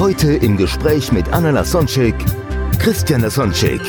Heute 0.00 0.32
im 0.32 0.56
Gespräch 0.56 1.12
mit 1.12 1.30
Anna 1.30 1.50
Lasonczek, 1.50 2.14
Christian 2.78 3.20
Lasonczek. 3.20 3.82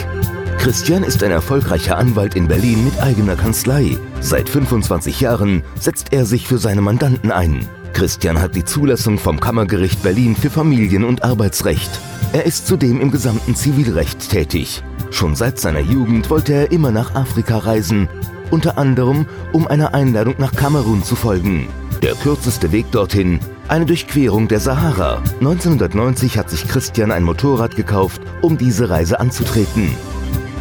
Christian 0.58 1.04
ist 1.04 1.24
ein 1.24 1.32
erfolgreicher 1.32 1.98
Anwalt 1.98 2.36
in 2.36 2.50
Berlin 2.50 2.84
mit 2.84 3.00
eigener 3.00 3.38
Kanzlei. 3.38 3.98
Seit 4.20 4.50
25 4.50 5.22
Jahren 5.22 5.64
setzt 5.80 6.12
er 6.12 6.26
sich 6.26 6.50
für 6.50 6.58
seine 6.58 6.82
Mandanten 6.82 7.32
ein. 7.32 7.66
Christian 7.94 8.42
hat 8.42 8.58
die 8.58 8.66
Zulassung 8.66 9.20
vom 9.20 9.40
Kammergericht 9.40 10.04
Berlin 10.04 10.36
für 10.36 10.50
Familien- 10.50 11.06
und 11.06 11.24
Arbeitsrecht. 11.24 12.02
Er 12.34 12.46
ist 12.46 12.68
zudem 12.68 13.00
im 13.00 13.10
gesamten 13.10 13.56
Zivilrecht 13.56 14.30
tätig. 14.30 14.84
Schon 15.12 15.38
seit 15.38 15.62
seiner 15.62 15.80
Jugend 15.80 16.30
wollte 16.30 16.52
er 16.52 16.74
immer 16.74 16.92
nach 16.92 17.16
Afrika 17.16 17.58
reisen, 17.60 18.10
unter 18.50 18.78
anderem 18.78 19.28
um 19.54 19.66
einer 19.66 19.94
Einladung 19.94 20.36
nach 20.40 20.52
Kamerun 20.52 21.06
zu 21.06 21.16
folgen. 21.16 21.70
Der 22.04 22.16
kürzeste 22.16 22.74
Weg 22.74 22.92
dorthin, 22.92 23.40
eine 23.72 23.86
Durchquerung 23.86 24.50
der 24.50 24.60
Sahara. 24.60 25.24
1990 25.40 26.38
hat 26.38 26.50
sich 26.50 26.68
Christian 26.68 27.10
ein 27.10 27.24
Motorrad 27.24 27.78
gekauft, 27.78 28.22
um 28.42 28.58
diese 28.58 28.90
Reise 28.90 29.22
anzutreten. 29.22 29.96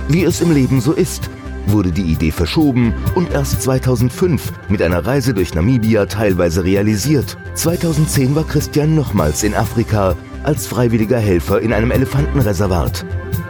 Wie 0.06 0.22
es 0.22 0.40
im 0.40 0.52
Leben 0.52 0.80
so 0.80 0.92
ist, 0.92 1.28
wurde 1.66 1.90
die 1.90 2.04
Idee 2.04 2.30
verschoben 2.30 2.94
und 3.16 3.32
erst 3.32 3.62
2005 3.62 4.52
mit 4.68 4.80
einer 4.80 5.04
Reise 5.04 5.34
durch 5.34 5.54
Namibia 5.54 6.06
teilweise 6.06 6.62
realisiert. 6.62 7.36
2010 7.54 8.36
war 8.36 8.44
Christian 8.44 8.94
nochmals 8.94 9.42
in 9.42 9.54
Afrika 9.54 10.14
als 10.44 10.68
freiwilliger 10.68 11.18
Helfer 11.18 11.60
in 11.60 11.72
einem 11.72 11.90
Elefantenreservat. 11.90 13.04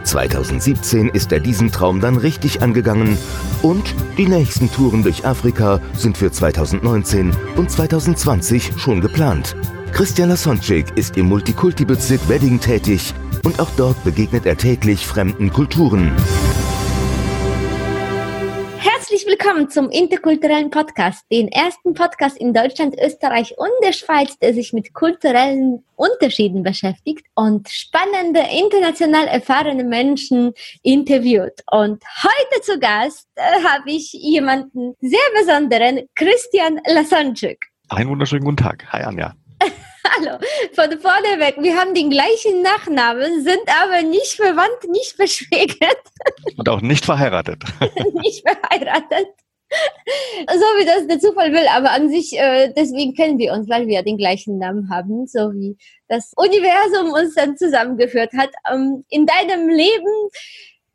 2017 0.05 1.09
ist 1.09 1.33
er 1.33 1.41
diesen 1.41 1.71
Traum 1.71 2.01
dann 2.01 2.17
richtig 2.17 2.63
angegangen 2.63 3.17
und 3.63 3.95
die 4.17 4.27
nächsten 4.27 4.71
Touren 4.71 5.03
durch 5.03 5.27
Afrika 5.27 5.81
sind 5.97 6.17
für 6.17 6.31
2019 6.31 7.33
und 7.57 7.71
2020 7.71 8.73
schon 8.77 9.01
geplant. 9.01 9.57
Christian 9.93 10.29
Lasonczyk 10.29 10.97
ist 10.97 11.17
im 11.17 11.27
Multikulti-Bezirk 11.27 12.29
Wedding 12.29 12.61
tätig 12.61 13.13
und 13.45 13.61
auch 13.61 13.71
dort 13.77 14.03
begegnet 14.05 14.47
er 14.47 14.57
täglich 14.57 15.07
fremden 15.07 15.53
Kulturen. 15.53 16.13
Herzlich 19.21 19.39
willkommen 19.39 19.69
zum 19.69 19.91
interkulturellen 19.91 20.71
Podcast, 20.71 21.27
den 21.31 21.49
ersten 21.49 21.93
Podcast 21.93 22.39
in 22.39 22.55
Deutschland, 22.55 22.97
Österreich 22.99 23.55
und 23.59 23.69
der 23.85 23.93
Schweiz, 23.93 24.39
der 24.39 24.55
sich 24.55 24.73
mit 24.73 24.95
kulturellen 24.95 25.85
Unterschieden 25.95 26.63
beschäftigt 26.63 27.27
und 27.35 27.69
spannende, 27.69 28.41
international 28.41 29.27
erfahrene 29.27 29.85
Menschen 29.85 30.55
interviewt. 30.83 31.53
Und 31.71 32.03
heute 32.23 32.63
zu 32.63 32.79
Gast 32.79 33.29
äh, 33.35 33.43
habe 33.63 33.91
ich 33.91 34.11
jemanden 34.15 34.95
sehr 35.03 35.19
besonderen, 35.39 36.09
Christian 36.15 36.81
Lasonczyk. 36.87 37.67
Einen 37.91 38.09
wunderschönen 38.09 38.45
guten 38.45 38.57
Tag. 38.57 38.87
Hi 38.91 39.03
Anja. 39.03 39.35
Hallo, 40.05 40.39
von 40.73 40.99
vorne 41.01 41.39
weg. 41.39 41.57
Wir 41.59 41.77
haben 41.77 41.95
den 41.95 42.11
gleichen 42.11 42.63
Nachnamen, 42.63 43.43
sind 43.43 43.63
aber 43.83 44.03
nicht 44.03 44.33
verwandt, 44.33 44.89
nicht 44.89 45.13
verschwägert, 45.13 46.03
Und 46.57 46.69
auch 46.69 46.81
nicht 46.81 47.05
verheiratet. 47.05 47.63
nicht 48.15 48.43
verheiratet. 48.47 49.29
So 50.49 50.67
wie 50.79 50.85
das 50.85 51.07
der 51.07 51.21
Zufall 51.21 51.53
will, 51.53 51.67
aber 51.71 51.93
an 51.93 52.09
sich, 52.09 52.37
äh, 52.37 52.73
deswegen 52.77 53.15
kennen 53.15 53.39
wir 53.39 53.53
uns, 53.53 53.69
weil 53.69 53.87
wir 53.87 54.03
den 54.03 54.17
gleichen 54.17 54.59
Namen 54.59 54.91
haben, 54.91 55.27
so 55.29 55.53
wie 55.53 55.77
das 56.09 56.33
Universum 56.37 57.13
uns 57.13 57.35
dann 57.35 57.57
zusammengeführt 57.57 58.33
hat. 58.33 58.51
Ähm, 58.73 59.05
in 59.11 59.27
deinem 59.27 59.69
Leben, 59.69 60.31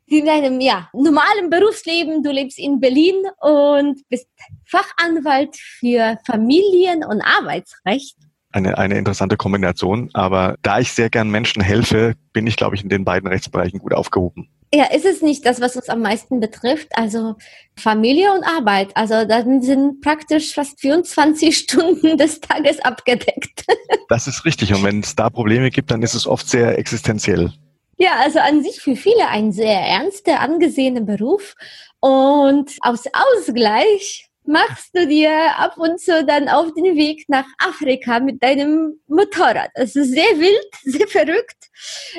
in 0.06 0.26
deinem 0.26 0.60
ja, 0.60 0.90
normalen 0.92 1.48
Berufsleben, 1.48 2.22
du 2.22 2.30
lebst 2.30 2.58
in 2.58 2.78
Berlin 2.78 3.22
und 3.40 4.06
bist 4.08 4.28
Fachanwalt 4.66 5.56
für 5.56 6.18
Familien- 6.26 7.04
und 7.04 7.22
Arbeitsrecht. 7.22 8.16
Eine, 8.52 8.78
eine 8.78 8.96
interessante 8.96 9.36
Kombination. 9.36 10.10
Aber 10.12 10.56
da 10.62 10.78
ich 10.78 10.92
sehr 10.92 11.10
gern 11.10 11.30
Menschen 11.30 11.62
helfe, 11.62 12.14
bin 12.32 12.46
ich, 12.46 12.56
glaube 12.56 12.76
ich, 12.76 12.82
in 12.82 12.88
den 12.88 13.04
beiden 13.04 13.28
Rechtsbereichen 13.28 13.78
gut 13.78 13.92
aufgehoben. 13.92 14.48
Ja, 14.74 14.86
ist 14.86 15.04
es 15.04 15.22
nicht 15.22 15.46
das, 15.46 15.60
was 15.60 15.76
uns 15.76 15.88
am 15.88 16.02
meisten 16.02 16.40
betrifft? 16.40 16.88
Also 16.96 17.36
Familie 17.78 18.32
und 18.32 18.44
Arbeit. 18.44 18.96
Also 18.96 19.24
dann 19.24 19.62
sind 19.62 20.00
praktisch 20.00 20.54
fast 20.54 20.80
24 20.80 21.56
Stunden 21.58 22.18
des 22.18 22.40
Tages 22.40 22.80
abgedeckt. 22.80 23.64
Das 24.08 24.28
ist 24.28 24.44
richtig. 24.44 24.72
Und 24.72 24.84
wenn 24.84 25.00
es 25.00 25.16
da 25.16 25.30
Probleme 25.30 25.68
gibt, 25.70 25.90
dann 25.90 26.00
ist 26.00 26.14
es 26.14 26.28
oft 26.28 26.48
sehr 26.48 26.78
existenziell. 26.78 27.52
Ja, 27.96 28.12
also 28.20 28.38
an 28.38 28.62
sich 28.62 28.80
für 28.80 28.94
viele 28.94 29.26
ein 29.28 29.50
sehr 29.50 29.80
ernster, 29.80 30.38
angesehener 30.38 31.00
Beruf. 31.00 31.56
Und 31.98 32.70
aus 32.82 33.02
Ausgleich 33.12 34.28
machst 34.46 34.96
du 34.96 35.06
dir 35.06 35.30
ab 35.58 35.76
und 35.76 36.00
zu 36.00 36.24
dann 36.24 36.48
auf 36.48 36.72
den 36.74 36.96
Weg 36.96 37.24
nach 37.28 37.46
Afrika 37.58 38.20
mit 38.20 38.42
deinem 38.42 39.00
Motorrad. 39.06 39.70
Es 39.74 39.96
ist 39.96 40.12
sehr 40.12 40.38
wild, 40.38 40.70
sehr 40.84 41.06
verrückt. 41.06 41.70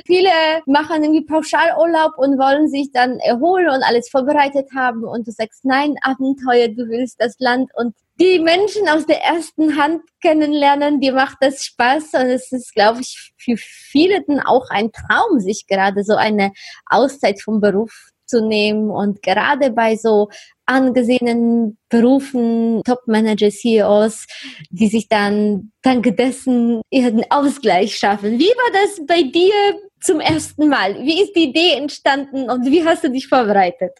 Viele 0.05 0.29
machen 0.65 1.03
irgendwie 1.03 1.25
Pauschalurlaub 1.25 2.13
und 2.17 2.37
wollen 2.37 2.69
sich 2.69 2.91
dann 2.91 3.19
erholen 3.19 3.69
und 3.69 3.83
alles 3.83 4.09
vorbereitet 4.09 4.69
haben. 4.75 5.03
Und 5.03 5.27
du 5.27 5.31
sagst, 5.31 5.65
nein, 5.65 5.95
Abenteuer, 6.01 6.67
du 6.69 6.87
willst 6.89 7.19
das 7.19 7.35
Land 7.39 7.71
und 7.75 7.95
die 8.19 8.39
Menschen 8.39 8.87
aus 8.89 9.05
der 9.05 9.21
ersten 9.21 9.77
Hand 9.77 10.01
kennenlernen, 10.21 10.99
dir 10.99 11.13
macht 11.13 11.37
das 11.41 11.63
Spaß 11.63 12.13
und 12.13 12.27
es 12.27 12.51
ist, 12.51 12.73
glaube 12.73 13.01
ich, 13.01 13.33
für 13.37 13.55
viele 13.57 14.23
dann 14.25 14.39
auch 14.39 14.69
ein 14.69 14.91
Traum, 14.91 15.39
sich 15.39 15.67
gerade 15.67 16.03
so 16.03 16.15
eine 16.15 16.51
Auszeit 16.87 17.41
vom 17.41 17.61
Beruf 17.61 18.09
zu 18.27 18.45
nehmen 18.45 18.89
und 18.89 19.23
gerade 19.23 19.71
bei 19.71 19.95
so 19.95 20.29
angesehenen 20.65 21.77
Berufen, 21.89 22.81
Top-Manager, 22.83 23.49
CEOs, 23.49 24.27
die 24.69 24.87
sich 24.87 25.07
dann 25.07 25.71
dank 25.81 26.15
dessen 26.17 26.81
ihren 26.89 27.23
Ausgleich 27.31 27.97
schaffen. 27.97 28.37
Wie 28.37 28.49
war 28.49 28.81
das 28.81 29.05
bei 29.07 29.23
dir 29.23 29.53
zum 30.01 30.19
ersten 30.19 30.67
Mal? 30.67 30.95
Wie 31.03 31.21
ist 31.21 31.33
die 31.35 31.45
Idee 31.45 31.73
entstanden 31.73 32.49
und 32.49 32.65
wie 32.65 32.85
hast 32.85 33.03
du 33.03 33.09
dich 33.09 33.27
vorbereitet? 33.27 33.93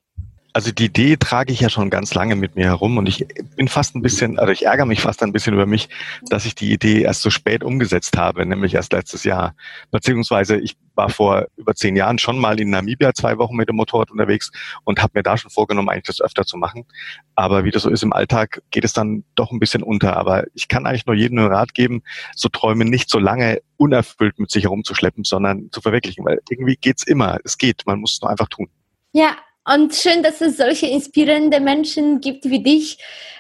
Also 0.58 0.72
die 0.72 0.86
Idee 0.86 1.18
trage 1.18 1.54
ich 1.54 1.60
ja 1.60 1.70
schon 1.70 1.92
ganz 1.92 2.16
lange 2.16 2.36
mit 2.36 2.56
mir 2.56 2.66
herum 2.66 2.98
und 2.98 3.08
ich 3.08 3.28
bin 3.56 3.68
fast 3.68 3.96
ein 3.96 4.02
bisschen, 4.02 4.40
also 4.40 4.52
ich 4.52 4.66
ärgere 4.66 4.88
mich 4.88 5.02
fast 5.02 5.22
ein 5.22 5.32
bisschen 5.32 5.54
über 5.54 5.68
mich, 5.68 5.88
dass 6.32 6.48
ich 6.48 6.56
die 6.56 6.74
Idee 6.74 7.04
erst 7.04 7.22
so 7.22 7.30
spät 7.30 7.64
umgesetzt 7.64 8.18
habe, 8.18 8.44
nämlich 8.44 8.74
erst 8.74 8.92
letztes 8.92 9.24
Jahr. 9.24 9.54
Beziehungsweise 9.92 10.58
ich 10.58 10.76
war 10.96 11.10
vor 11.10 11.46
über 11.58 11.76
zehn 11.76 11.96
Jahren 11.96 12.18
schon 12.18 12.40
mal 12.40 12.60
in 12.60 12.72
Namibia 12.72 13.14
zwei 13.14 13.38
Wochen 13.38 13.56
mit 13.56 13.70
dem 13.70 13.76
Motorrad 13.76 14.10
unterwegs 14.10 14.52
und 14.84 15.00
habe 15.00 15.12
mir 15.14 15.22
da 15.22 15.38
schon 15.38 15.52
vorgenommen, 15.52 15.90
eigentlich 15.90 16.06
das 16.18 16.22
öfter 16.22 16.44
zu 16.44 16.58
machen. 16.58 16.86
Aber 17.36 17.64
wie 17.64 17.70
das 17.70 17.84
so 17.84 17.92
ist 17.92 18.02
im 18.02 18.12
Alltag, 18.12 18.64
geht 18.72 18.84
es 18.84 18.94
dann 18.94 19.26
doch 19.36 19.52
ein 19.52 19.60
bisschen 19.60 19.84
unter. 19.84 20.18
Aber 20.18 20.46
ich 20.56 20.68
kann 20.68 20.88
eigentlich 20.88 21.06
nur 21.06 21.16
jedem 21.16 21.38
einen 21.38 21.54
Rat 21.54 21.76
geben, 21.76 22.02
so 22.36 22.50
Träume 22.50 22.84
nicht 22.84 23.12
so 23.12 23.20
lange 23.20 23.62
unerfüllt 23.78 24.40
mit 24.40 24.50
sich 24.50 24.64
herumzuschleppen, 24.64 25.24
sondern 25.24 25.70
zu 25.72 25.82
verwirklichen, 25.82 26.26
weil 26.26 26.42
irgendwie 26.50 26.78
geht's 26.78 27.04
immer. 27.04 27.38
Es 27.44 27.60
geht, 27.60 27.84
man 27.86 28.00
muss 28.00 28.14
es 28.14 28.22
nur 28.22 28.32
einfach 28.32 28.48
tun. 28.48 28.70
Ja, 29.12 29.38
und 29.74 29.94
schön, 29.94 30.24
dass 30.24 30.42
es 30.42 30.58
solche 30.58 30.88
inspirierende 30.88 31.60
Menschen 31.60 32.22
gibt 32.22 32.46
wie 32.46 32.64
dich, 32.64 32.98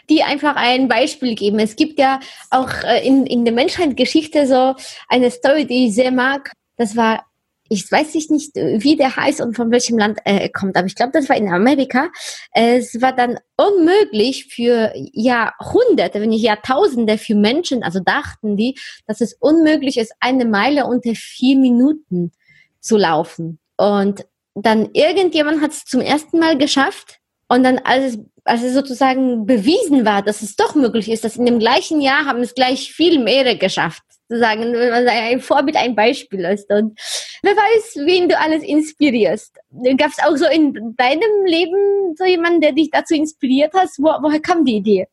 die 0.09 0.23
einfach 0.23 0.55
ein 0.55 0.87
Beispiel 0.87 1.35
geben. 1.35 1.59
Es 1.59 1.75
gibt 1.75 1.99
ja 1.99 2.19
auch 2.49 2.69
äh, 2.83 3.05
in, 3.05 3.25
in 3.25 3.45
der 3.45 3.53
Menschheitsgeschichte 3.53 4.47
so 4.47 4.75
eine 5.07 5.31
Story, 5.31 5.65
die 5.65 5.87
ich 5.87 5.95
sehr 5.95 6.11
mag. 6.11 6.51
Das 6.75 6.95
war, 6.95 7.25
ich 7.69 7.89
weiß 7.91 8.15
nicht, 8.29 8.55
wie 8.55 8.95
der 8.95 9.15
heißt 9.15 9.41
und 9.41 9.55
von 9.55 9.71
welchem 9.71 9.97
Land 9.97 10.19
er 10.23 10.49
kommt, 10.49 10.77
aber 10.77 10.87
ich 10.87 10.95
glaube, 10.95 11.11
das 11.13 11.27
war 11.27 11.35
in 11.35 11.51
Amerika. 11.51 12.09
Es 12.53 13.01
war 13.01 13.13
dann 13.13 13.39
unmöglich 13.57 14.53
für 14.53 14.93
Jahrhunderte, 14.95 16.21
wenn 16.21 16.29
nicht 16.29 16.43
Jahrtausende 16.43 17.17
für 17.17 17.35
Menschen, 17.35 17.83
also 17.83 17.99
dachten 17.99 18.55
die, 18.55 18.77
dass 19.05 19.21
es 19.21 19.33
unmöglich 19.33 19.97
ist, 19.97 20.13
eine 20.19 20.45
Meile 20.45 20.85
unter 20.85 21.13
vier 21.15 21.57
Minuten 21.57 22.31
zu 22.79 22.97
laufen. 22.97 23.59
Und 23.75 24.25
dann 24.65 24.89
irgendjemand 24.93 25.61
hat 25.61 25.71
es 25.71 25.85
zum 25.85 26.01
ersten 26.01 26.39
Mal 26.39 26.57
geschafft 26.57 27.19
und 27.47 27.63
dann, 27.63 27.79
als 27.79 28.15
es, 28.15 28.19
als 28.43 28.63
es 28.63 28.73
sozusagen 28.73 29.45
bewiesen 29.45 30.05
war, 30.05 30.21
dass 30.21 30.41
es 30.41 30.55
doch 30.55 30.75
möglich 30.75 31.09
ist, 31.09 31.23
dass 31.23 31.37
in 31.37 31.45
dem 31.45 31.59
gleichen 31.59 32.01
Jahr 32.01 32.25
haben 32.25 32.41
es 32.41 32.55
gleich 32.55 32.91
viel 32.91 33.19
mehr 33.19 33.55
geschafft. 33.55 34.03
Sozusagen, 34.29 34.73
weil 34.73 35.07
ein 35.07 35.39
Vorbild, 35.39 35.77
ein 35.77 35.95
Beispiel 35.95 36.41
ist. 36.41 36.69
Und 36.69 36.99
wer 37.43 37.53
weiß, 37.53 38.05
wen 38.05 38.27
du 38.27 38.37
alles 38.37 38.61
inspirierst. 38.61 39.55
Gab 39.97 40.11
es 40.11 40.19
auch 40.19 40.35
so 40.35 40.45
in 40.45 40.73
deinem 40.97 41.45
Leben 41.45 42.13
so 42.17 42.25
jemanden, 42.25 42.59
der 42.59 42.73
dich 42.73 42.89
dazu 42.91 43.15
inspiriert 43.15 43.73
hat? 43.73 43.87
Wo, 43.97 44.09
woher 44.21 44.41
kam 44.41 44.65
die 44.65 44.75
Idee? 44.77 45.07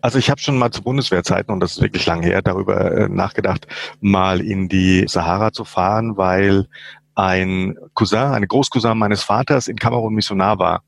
Also 0.00 0.18
ich 0.18 0.28
habe 0.28 0.40
schon 0.40 0.58
mal 0.58 0.70
zu 0.70 0.82
Bundeswehrzeiten, 0.82 1.52
und 1.52 1.60
das 1.60 1.72
ist 1.72 1.82
wirklich 1.82 2.04
lang 2.04 2.22
her, 2.22 2.42
darüber 2.42 2.92
äh, 2.92 3.08
nachgedacht, 3.08 3.66
mal 4.00 4.40
in 4.40 4.68
die 4.68 5.06
Sahara 5.08 5.52
zu 5.52 5.64
fahren, 5.64 6.16
weil 6.16 6.66
ein 7.14 7.76
Cousin, 7.94 8.18
eine 8.18 8.46
Großcousin 8.46 8.96
meines 8.96 9.22
Vaters 9.22 9.68
in 9.68 9.76
Kamerun 9.76 10.14
Missionar 10.14 10.58
war. 10.58 10.82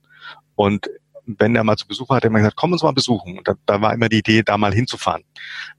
Und 0.54 0.88
wenn 1.26 1.56
er 1.56 1.64
mal 1.64 1.76
zu 1.76 1.86
Besuch 1.86 2.08
war, 2.08 2.16
hat 2.16 2.24
er 2.24 2.28
immer 2.28 2.38
gesagt, 2.38 2.56
komm 2.56 2.72
uns 2.72 2.82
mal 2.82 2.92
besuchen. 2.92 3.38
Und 3.38 3.48
da, 3.48 3.54
da 3.66 3.80
war 3.80 3.92
immer 3.92 4.08
die 4.08 4.18
Idee, 4.18 4.42
da 4.42 4.58
mal 4.58 4.72
hinzufahren. 4.72 5.24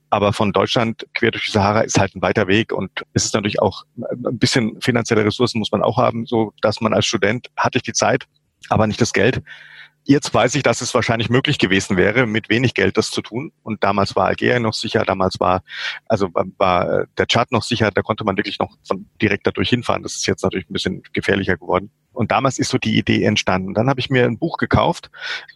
Aber 0.09 0.33
von 0.33 0.53
Deutschland 0.53 1.05
quer 1.13 1.31
durch 1.31 1.45
die 1.45 1.51
Sahara 1.51 1.81
ist 1.81 1.99
halt 1.99 2.15
ein 2.15 2.21
weiter 2.21 2.47
Weg 2.47 2.71
und 2.71 2.89
es 3.13 3.25
ist 3.25 3.33
natürlich 3.33 3.61
auch 3.61 3.83
ein 3.99 4.37
bisschen 4.37 4.79
finanzielle 4.81 5.25
Ressourcen 5.25 5.59
muss 5.59 5.71
man 5.71 5.81
auch 5.81 5.97
haben, 5.97 6.25
so 6.25 6.53
dass 6.61 6.79
man 6.79 6.93
als 6.93 7.05
Student 7.05 7.49
hatte 7.57 7.79
ich 7.79 7.83
die 7.83 7.93
Zeit, 7.93 8.25
aber 8.69 8.87
nicht 8.87 9.01
das 9.01 9.13
Geld. 9.13 9.41
Jetzt 10.07 10.31
weiß 10.31 10.53
ich, 10.53 10.61
dass 10.61 10.81
es 10.81 10.93
wahrscheinlich 10.93 11.31
möglich 11.31 11.57
gewesen 11.57 11.97
wäre, 11.97 12.27
mit 12.27 12.47
wenig 12.47 12.75
Geld 12.75 12.95
das 12.95 13.09
zu 13.09 13.23
tun. 13.23 13.51
Und 13.63 13.83
damals 13.83 14.15
war 14.15 14.27
Algerien 14.27 14.61
noch 14.61 14.75
sicher, 14.75 15.03
damals 15.03 15.39
war, 15.39 15.63
also 16.05 16.29
war 16.33 17.05
der 17.17 17.25
Tschad 17.25 17.51
noch 17.51 17.63
sicher, 17.63 17.89
da 17.89 18.03
konnte 18.03 18.23
man 18.23 18.37
wirklich 18.37 18.59
noch 18.59 18.77
von 18.87 19.09
direkt 19.19 19.47
dadurch 19.47 19.69
hinfahren. 19.69 20.03
Das 20.03 20.15
ist 20.15 20.27
jetzt 20.27 20.43
natürlich 20.43 20.69
ein 20.69 20.73
bisschen 20.73 21.01
gefährlicher 21.11 21.57
geworden. 21.57 21.89
Und 22.13 22.31
damals 22.31 22.59
ist 22.59 22.69
so 22.69 22.77
die 22.77 22.99
Idee 22.99 23.23
entstanden. 23.23 23.73
Dann 23.73 23.89
habe 23.89 23.99
ich 23.99 24.11
mir 24.11 24.25
ein 24.25 24.37
Buch 24.37 24.57
gekauft 24.57 25.09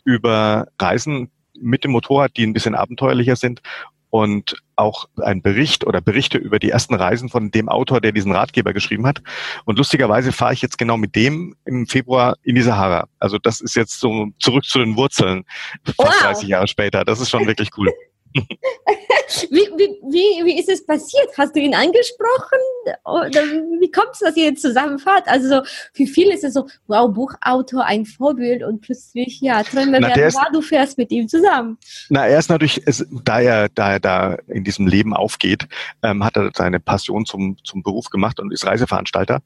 über 0.04 0.68
Reisen 0.80 1.30
mit 1.54 1.84
dem 1.84 1.92
Motorrad, 1.92 2.36
die 2.36 2.48
ein 2.48 2.54
bisschen 2.54 2.74
abenteuerlicher 2.74 3.36
sind 3.36 3.62
und 4.10 4.56
auch 4.76 5.08
ein 5.22 5.42
Bericht 5.42 5.86
oder 5.86 6.02
Berichte 6.02 6.38
über 6.38 6.60
die 6.60 6.70
ersten 6.70 6.96
Reisen 6.96 7.30
von 7.30 7.52
dem 7.52 7.70
Autor, 7.70 8.02
der 8.02 8.12
diesen 8.12 8.32
Ratgeber 8.32 8.74
geschrieben 8.74 9.06
hat. 9.06 9.22
Und 9.66 9.78
lustigerweise 9.78 10.32
fahre 10.32 10.54
ich 10.54 10.62
jetzt 10.62 10.78
genau 10.78 10.98
mit 10.98 11.16
dem 11.16 11.56
im 11.66 11.86
Februar 11.86 12.36
in 12.44 12.56
die 12.56 12.62
Sahara. 12.62 13.08
Also 13.20 13.38
das 13.38 13.62
ist 13.62 13.76
jetzt 13.76 14.00
so 14.00 14.28
zurück 14.40 14.66
zu 14.66 14.80
den 14.80 14.96
Wurzeln, 14.96 15.44
fast 15.86 15.98
wow. 15.98 16.22
30 16.22 16.48
Jahre 16.48 16.68
später. 16.68 17.06
Das 17.06 17.20
ist 17.20 17.30
schon 17.30 17.46
wirklich 17.46 17.70
cool. 17.78 17.92
wie, 19.50 19.68
wie, 19.78 20.00
wie, 20.04 20.46
wie 20.46 20.60
ist 20.60 20.70
es 20.70 20.86
passiert? 20.86 21.30
Hast 21.38 21.56
du 21.56 21.60
ihn 21.60 21.74
angesprochen? 21.74 22.60
Oder 23.04 23.42
wie 23.80 23.92
kommt 23.92 24.10
es, 24.14 24.20
dass 24.20 24.36
ihr 24.38 24.46
jetzt 24.46 24.62
zusammenfahrt? 24.62 25.28
Also 25.28 25.62
für 25.94 26.06
viele 26.06 26.34
ist 26.34 26.44
es 26.44 26.54
so, 26.54 26.68
wow, 26.88 27.12
Buchautor, 27.12 27.86
ein 27.86 28.06
Vorbild 28.06 28.64
und 28.64 28.82
plötzlich, 28.82 29.42
ja, 29.42 29.64
träumen 29.64 29.94
wir 29.94 30.02
werden 30.02 30.34
wahr, 30.34 30.50
du 30.54 30.62
fährst 30.62 30.98
mit 30.98 31.12
ihm 31.12 31.28
zusammen. 31.28 31.78
Na, 32.10 32.28
er 32.28 32.40
ist 32.40 32.50
natürlich, 32.50 32.82
es, 32.86 33.06
da 33.24 33.42
er 33.42 33.70
da, 33.70 33.94
er 33.94 34.00
da 34.00 34.38
in 34.48 34.64
diesem 34.64 34.88
Leben 34.88 35.14
aufgeht, 35.14 35.68
ähm, 36.04 36.24
hat 36.24 36.38
er 36.38 36.52
seine 36.56 36.80
Passion 36.80 37.26
zum, 37.26 37.58
zum 37.64 37.84
Beruf 37.84 38.10
gemacht 38.10 38.40
und 38.40 38.54
ist 38.54 38.66
Reiseveranstalter 38.66 39.42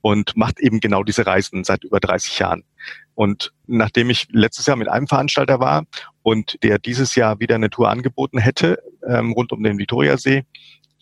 und 0.00 0.36
macht 0.36 0.60
eben 0.60 0.80
genau 0.80 1.02
diese 1.02 1.26
Reisen 1.26 1.64
seit 1.64 1.84
über 1.84 2.00
30 2.00 2.38
Jahren. 2.38 2.64
Und 3.18 3.52
nachdem 3.66 4.10
ich 4.10 4.28
letztes 4.30 4.66
Jahr 4.66 4.76
mit 4.76 4.88
einem 4.88 5.08
Veranstalter 5.08 5.58
war 5.58 5.86
und 6.22 6.56
der 6.62 6.78
dieses 6.78 7.16
Jahr 7.16 7.40
wieder 7.40 7.56
eine 7.56 7.68
Tour 7.68 7.90
angeboten 7.90 8.38
hätte, 8.38 8.80
ähm, 9.04 9.32
rund 9.32 9.50
um 9.50 9.60
den 9.60 9.76
Viktoriasee, 9.76 10.44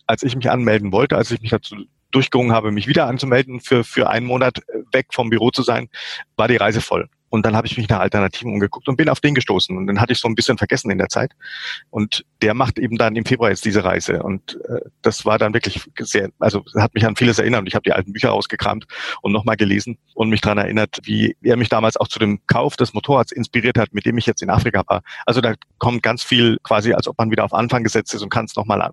als 0.07 0.23
ich 0.23 0.35
mich 0.35 0.51
anmelden 0.51 0.93
wollte, 0.93 1.19
als 1.19 1.31
ich 1.31 1.43
mich 1.43 1.51
dazu 1.51 1.77
durchgerungen 2.13 2.53
habe, 2.53 2.73
mich 2.73 2.87
wieder 2.87 3.07
anzumelden, 3.07 3.61
für, 3.61 3.85
für 3.85 4.09
einen 4.09 4.25
Monat 4.25 4.63
weg 4.93 5.09
vom 5.13 5.29
Büro 5.29 5.51
zu 5.51 5.63
sein, 5.63 5.91
war 6.37 6.49
die 6.49 6.57
Reise 6.57 6.81
voll. 6.81 7.11
Und 7.29 7.45
dann 7.45 7.57
habe 7.57 7.67
ich 7.67 7.77
mich 7.77 7.89
nach 7.89 8.01
Alternativen 8.01 8.53
umgeguckt 8.53 8.89
und 8.89 8.97
bin 8.97 9.09
auf 9.09 9.21
den 9.21 9.35
gestoßen. 9.35 9.77
Und 9.77 9.87
dann 9.87 10.01
hatte 10.01 10.13
ich 10.13 10.21
so 10.21 10.29
ein 10.29 10.35
bisschen 10.35 10.59
vergessen 10.59 10.91
in 10.91 10.99
der 10.99 11.09
Zeit. 11.09 11.33
Und 11.91 12.25
der 12.43 12.55
macht 12.55 12.79
eben 12.79 12.97
dann 12.97 13.17
im 13.17 13.25
Februar 13.25 13.51
jetzt 13.51 13.65
diese 13.65 13.85
Reise. 13.85 14.23
Und 14.23 14.59
äh, 14.69 14.81
das 15.03 15.25
war 15.25 15.39
dann 15.39 15.53
wirklich 15.55 15.81
sehr, 15.99 16.31
also 16.39 16.65
hat 16.77 16.95
mich 16.95 17.05
an 17.05 17.17
vieles 17.17 17.39
erinnert. 17.39 17.61
Und 17.61 17.67
ich 17.67 17.75
habe 17.75 17.83
die 17.83 17.93
alten 17.93 18.13
Bücher 18.13 18.31
rausgekramt 18.31 18.87
und 19.23 19.33
nochmal 19.33 19.57
gelesen 19.57 19.99
und 20.15 20.31
mich 20.31 20.41
daran 20.41 20.59
erinnert, 20.59 20.99
wie 21.03 21.37
er 21.43 21.57
mich 21.57 21.69
damals 21.69 21.97
auch 21.97 22.09
zu 22.09 22.19
dem 22.19 22.41
Kauf 22.47 22.77
des 22.77 22.95
Motorrads 22.95 23.33
inspiriert 23.33 23.79
hat, 23.79 23.93
mit 23.93 24.07
dem 24.07 24.19
ich 24.19 24.27
jetzt 24.27 24.43
in 24.43 24.51
Afrika 24.51 24.83
war. 24.87 25.03
Also 25.25 25.41
da 25.41 25.55
kommt 25.79 26.03
ganz 26.03 26.23
viel 26.23 26.59
quasi, 26.63 26.93
als 26.93 27.09
ob 27.09 27.19
man 27.19 27.31
wieder 27.31 27.45
auf 27.45 27.53
Anfang 27.53 27.83
gesetzt 27.83 28.15
ist 28.15 28.23
und 28.23 28.31
kann 28.31 28.45
es 28.45 28.57
nochmal 28.57 28.93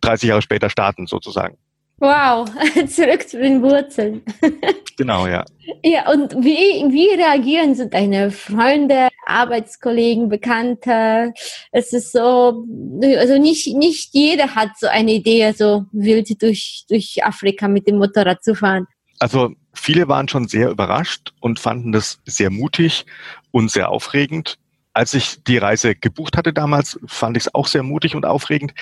30 0.00 0.28
Jahre 0.28 0.42
später 0.42 0.70
starten 0.70 1.06
sozusagen. 1.06 1.56
Wow, 1.98 2.48
zurück 2.88 3.28
zu 3.28 3.38
den 3.38 3.62
Wurzeln. 3.62 4.22
Genau, 4.96 5.26
ja. 5.26 5.44
Ja, 5.82 6.08
und 6.12 6.36
wie, 6.36 6.84
wie 6.92 7.20
reagieren 7.20 7.74
so 7.74 7.84
deine 7.86 8.30
Freunde, 8.30 9.08
Arbeitskollegen, 9.26 10.28
Bekannte? 10.28 11.32
Es 11.72 11.92
ist 11.92 12.12
so, 12.12 12.64
also 13.02 13.38
nicht, 13.38 13.74
nicht 13.74 14.10
jeder 14.12 14.54
hat 14.54 14.78
so 14.78 14.86
eine 14.86 15.14
Idee, 15.14 15.50
so 15.50 15.86
wild 15.90 16.40
durch, 16.40 16.84
durch 16.88 17.24
Afrika 17.24 17.66
mit 17.66 17.88
dem 17.88 17.98
Motorrad 17.98 18.44
zu 18.44 18.54
fahren. 18.54 18.86
Also 19.18 19.50
viele 19.72 20.06
waren 20.06 20.28
schon 20.28 20.46
sehr 20.46 20.70
überrascht 20.70 21.32
und 21.40 21.58
fanden 21.58 21.90
das 21.90 22.20
sehr 22.24 22.50
mutig 22.50 23.04
und 23.50 23.72
sehr 23.72 23.88
aufregend. 23.88 24.58
Als 24.92 25.12
ich 25.14 25.42
die 25.42 25.58
Reise 25.58 25.96
gebucht 25.96 26.36
hatte 26.36 26.52
damals, 26.52 27.00
fand 27.06 27.36
ich 27.36 27.46
es 27.46 27.54
auch 27.56 27.66
sehr 27.66 27.82
mutig 27.82 28.14
und 28.14 28.24
aufregend 28.24 28.74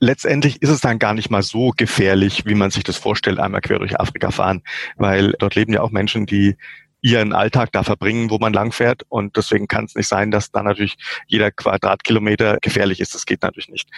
letztendlich 0.00 0.60
ist 0.62 0.70
es 0.70 0.80
dann 0.80 0.98
gar 0.98 1.14
nicht 1.14 1.30
mal 1.30 1.42
so 1.42 1.72
gefährlich, 1.76 2.46
wie 2.46 2.54
man 2.54 2.70
sich 2.70 2.82
das 2.82 2.96
vorstellt, 2.96 3.38
einmal 3.38 3.60
quer 3.60 3.78
durch 3.78 4.00
Afrika 4.00 4.30
fahren, 4.30 4.62
weil 4.96 5.32
dort 5.38 5.54
leben 5.54 5.72
ja 5.72 5.82
auch 5.82 5.90
Menschen, 5.90 6.26
die 6.26 6.56
ihren 7.02 7.32
Alltag 7.32 7.72
da 7.72 7.82
verbringen, 7.82 8.30
wo 8.30 8.38
man 8.38 8.52
langfährt. 8.52 9.04
Und 9.08 9.36
deswegen 9.36 9.68
kann 9.68 9.86
es 9.86 9.94
nicht 9.94 10.08
sein, 10.08 10.30
dass 10.30 10.50
da 10.50 10.62
natürlich 10.62 10.96
jeder 11.26 11.50
Quadratkilometer 11.50 12.58
gefährlich 12.60 13.00
ist. 13.00 13.14
Das 13.14 13.24
geht 13.24 13.42
natürlich 13.42 13.70
nicht. 13.70 13.88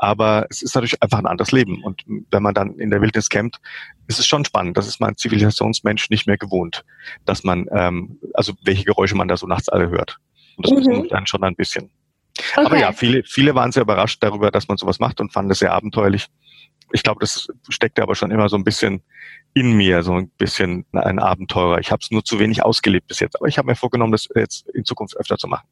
Aber 0.00 0.46
es 0.50 0.62
ist 0.62 0.74
natürlich 0.74 1.00
einfach 1.02 1.18
ein 1.18 1.26
anderes 1.26 1.52
Leben. 1.52 1.82
Und 1.84 2.04
wenn 2.06 2.42
man 2.42 2.54
dann 2.54 2.78
in 2.78 2.90
der 2.90 3.00
Wildnis 3.00 3.28
campt, 3.28 3.60
ist 4.08 4.18
es 4.18 4.26
schon 4.26 4.44
spannend. 4.44 4.76
Das 4.76 4.88
ist 4.88 5.00
man 5.00 5.16
Zivilisationsmensch 5.16 6.10
nicht 6.10 6.26
mehr 6.26 6.38
gewohnt, 6.38 6.84
dass 7.24 7.44
man, 7.44 7.66
ähm, 7.70 8.18
also 8.34 8.54
welche 8.64 8.84
Geräusche 8.84 9.14
man 9.14 9.28
da 9.28 9.36
so 9.36 9.46
nachts 9.46 9.68
alle 9.68 9.90
hört. 9.90 10.18
Und 10.56 10.66
das 10.66 10.86
mhm. 10.86 11.08
dann 11.08 11.26
schon 11.26 11.44
ein 11.44 11.54
bisschen. 11.54 11.90
Okay. 12.56 12.66
Aber 12.66 12.78
ja, 12.78 12.92
viele, 12.92 13.22
viele 13.24 13.54
waren 13.54 13.72
sehr 13.72 13.82
überrascht 13.82 14.22
darüber, 14.22 14.50
dass 14.50 14.68
man 14.68 14.76
sowas 14.76 14.98
macht 14.98 15.20
und 15.20 15.32
fanden 15.32 15.50
es 15.50 15.58
sehr 15.58 15.72
abenteuerlich. 15.72 16.26
Ich 16.92 17.02
glaube, 17.02 17.20
das 17.20 17.48
steckte 17.68 18.02
aber 18.02 18.14
schon 18.14 18.30
immer 18.30 18.48
so 18.48 18.56
ein 18.56 18.64
bisschen 18.64 19.02
in 19.54 19.72
mir, 19.72 20.02
so 20.02 20.14
ein 20.14 20.30
bisschen 20.30 20.86
ein 20.92 21.18
Abenteurer. 21.18 21.80
Ich 21.80 21.90
habe 21.90 22.00
es 22.02 22.10
nur 22.10 22.24
zu 22.24 22.38
wenig 22.38 22.62
ausgelebt 22.64 23.08
bis 23.08 23.20
jetzt, 23.20 23.36
aber 23.36 23.46
ich 23.46 23.58
habe 23.58 23.66
mir 23.66 23.76
vorgenommen, 23.76 24.12
das 24.12 24.28
jetzt 24.34 24.68
in 24.70 24.84
Zukunft 24.84 25.16
öfter 25.16 25.36
zu 25.36 25.48
machen. 25.48 25.66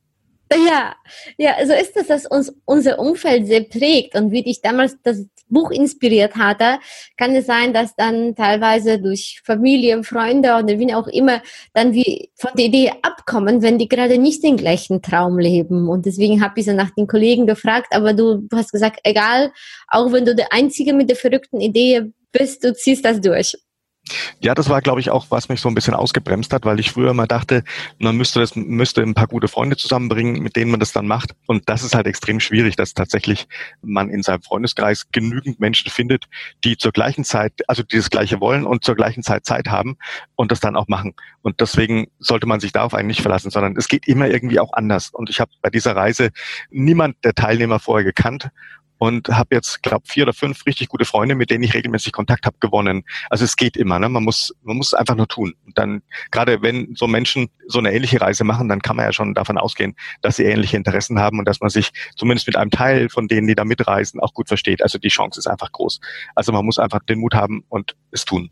Ja, 0.53 0.95
ja, 1.39 1.67
so 1.67 1.73
ist 1.73 1.97
es, 1.97 2.07
dass 2.07 2.25
uns 2.27 2.55
unser 2.65 3.01
Umfeld 3.01 3.47
sehr 3.49 3.65
prägt 3.65 4.15
und 4.15 4.31
wie 4.31 4.45
dich 4.45 4.61
damals 4.63 4.97
das 5.03 5.27
Buch 5.49 5.71
inspiriert 5.73 6.37
hatte, 6.37 6.79
kann 7.17 7.35
es 7.35 7.47
sein, 7.47 7.73
dass 7.73 7.97
dann 7.97 8.35
teilweise 8.37 9.01
durch 9.01 9.41
Familie, 9.45 10.03
Freunde 10.05 10.55
oder 10.57 10.79
wie 10.79 10.95
auch 10.95 11.09
immer 11.09 11.43
dann 11.75 11.93
wie 11.93 12.31
von 12.37 12.51
der 12.57 12.67
Idee 12.67 12.93
abkommen, 13.03 13.63
wenn 13.63 13.79
die 13.79 13.89
gerade 13.89 14.19
nicht 14.19 14.45
den 14.45 14.57
gleichen 14.57 15.03
Traum 15.03 15.39
leben. 15.39 15.89
Und 15.89 16.07
deswegen 16.07 16.43
habe 16.43 16.61
ich 16.61 16.67
so 16.67 16.73
nach 16.73 16.91
den 16.91 17.09
Kollegen 17.09 17.47
gefragt, 17.47 17.89
aber 17.91 18.13
du, 18.13 18.43
du 18.49 18.57
hast 18.57 18.71
gesagt, 18.73 19.01
egal, 19.03 19.53
auch 19.89 20.13
wenn 20.13 20.25
du 20.25 20.35
der 20.35 20.53
Einzige 20.53 20.93
mit 20.95 21.09
der 21.09 21.17
verrückten 21.17 21.61
Idee 21.61 22.13
bist, 22.31 22.63
du 22.63 22.73
ziehst 22.73 23.05
das 23.05 23.21
durch. 23.21 23.57
Ja, 24.41 24.55
das 24.55 24.69
war, 24.69 24.81
glaube 24.83 25.01
ich, 25.01 25.11
auch, 25.11 25.27
was 25.31 25.49
mich 25.49 25.61
so 25.61 25.69
ein 25.69 25.75
bisschen 25.75 25.95
ausgebremst 25.95 26.53
hat, 26.53 26.65
weil 26.65 26.79
ich 26.79 26.93
früher 26.93 27.11
immer 27.11 27.27
dachte, 27.27 27.65
man 27.99 28.17
müsste 28.17 28.41
das, 28.41 28.55
müsste 28.55 29.03
ein 29.03 29.15
paar 29.15 29.27
gute 29.27 29.49
Freunde 29.49 29.77
zusammenbringen, 29.77 30.43
mit 30.43 30.57
denen 30.57 30.71
man 30.71 30.81
das 30.81 30.93
dann 30.93 31.07
macht. 31.07 31.35
Und 31.47 31.69
das 31.69 31.83
ist 31.83 31.95
halt 31.95 32.07
extrem 32.07 32.39
schwierig, 32.39 32.77
dass 32.77 32.95
tatsächlich 32.95 33.49
man 33.83 34.11
in 34.11 34.23
seinem 34.23 34.43
Freundeskreis 34.43 35.07
genügend 35.11 35.59
Menschen 35.59 35.91
findet, 35.91 36.27
die 36.65 36.77
zur 36.77 36.93
gleichen 36.93 37.25
Zeit, 37.25 37.53
also 37.69 37.83
die 37.83 37.97
das 37.97 38.11
Gleiche 38.11 38.41
wollen 38.41 38.65
und 38.65 38.85
zur 38.85 38.95
gleichen 38.95 39.23
Zeit 39.23 39.45
Zeit 39.45 39.69
haben 39.69 39.97
und 40.37 40.53
das 40.53 40.61
dann 40.61 40.77
auch 40.77 40.89
machen. 40.89 41.15
Und 41.43 41.61
deswegen 41.61 42.07
sollte 42.19 42.47
man 42.47 42.61
sich 42.61 42.73
darauf 42.73 42.95
eigentlich 42.95 43.07
nicht 43.07 43.23
verlassen, 43.23 43.51
sondern 43.51 43.77
es 43.77 43.89
geht 43.89 44.07
immer 44.07 44.29
irgendwie 44.29 44.61
auch 44.61 44.73
anders. 44.73 45.11
Und 45.11 45.31
ich 45.31 45.41
habe 45.41 45.51
bei 45.63 45.71
dieser 45.71 45.97
Reise 45.97 46.31
niemand 46.71 47.17
der 47.25 47.35
Teilnehmer 47.35 47.79
vorher 47.79 48.05
gekannt 48.05 48.51
und 48.99 49.29
habe 49.29 49.55
jetzt, 49.55 49.83
glaube 49.83 50.05
vier 50.07 50.25
oder 50.25 50.33
fünf 50.33 50.67
richtig 50.67 50.89
gute 50.89 51.05
Freunde, 51.05 51.35
mit 51.35 51.51
denen 51.51 51.65
ich 51.65 51.75
regelmäßig 51.75 52.13
Kontakt 52.13 52.47
habe, 52.47 52.57
gewonnen. 52.61 53.05
Also 53.31 53.45
es 53.45 53.57
geht 53.57 53.77
immer, 53.77 53.99
ne? 53.99 54.09
Man 54.09 54.25
muss, 54.25 54.55
man 54.63 54.77
muss 54.77 54.89
es 54.89 54.95
einfach 54.95 55.17
nur 55.17 55.29
tun. 55.29 55.55
Und 55.67 55.79
dann, 55.79 56.03
gerade 56.31 56.63
wenn 56.63 56.95
so 56.95 57.07
Menschen 57.07 57.49
so 57.67 57.79
eine 57.79 57.93
ähnliche 57.93 58.21
Reise 58.21 58.45
machen, 58.45 58.69
dann 58.69 58.81
kann 58.81 58.97
man 58.97 59.05
ja 59.05 59.13
schon 59.13 59.35
davon 59.35 59.59
ausgehen, 59.59 59.95
dass 60.23 60.37
sie 60.37 60.45
ähnliche 60.45 60.77
Interessen 60.77 61.19
haben 61.19 61.39
und 61.39 61.47
dass 61.47 61.61
man 61.61 61.71
sich 61.71 61.91
zumindest 62.17 62.47
mit 62.47 62.57
einem 62.57 62.71
Teil 62.71 63.09
von 63.09 63.29
denen, 63.29 63.47
die 63.47 63.55
da 63.55 63.65
mitreisen, 63.65 64.21
auch 64.21 64.33
gut 64.33 64.49
versteht. 64.49 64.83
Also 64.83 64.99
die 64.99 65.09
Chance 65.09 65.41
ist 65.41 65.47
einfach 65.47 65.73
groß. 65.73 66.01
Also 66.35 66.53
man 66.53 66.65
muss 66.65 66.79
einfach 66.79 67.01
den 67.09 67.19
Mut 67.19 67.35
haben 67.35 67.65
und 67.69 67.97
es 68.11 68.25
tun. 68.25 68.51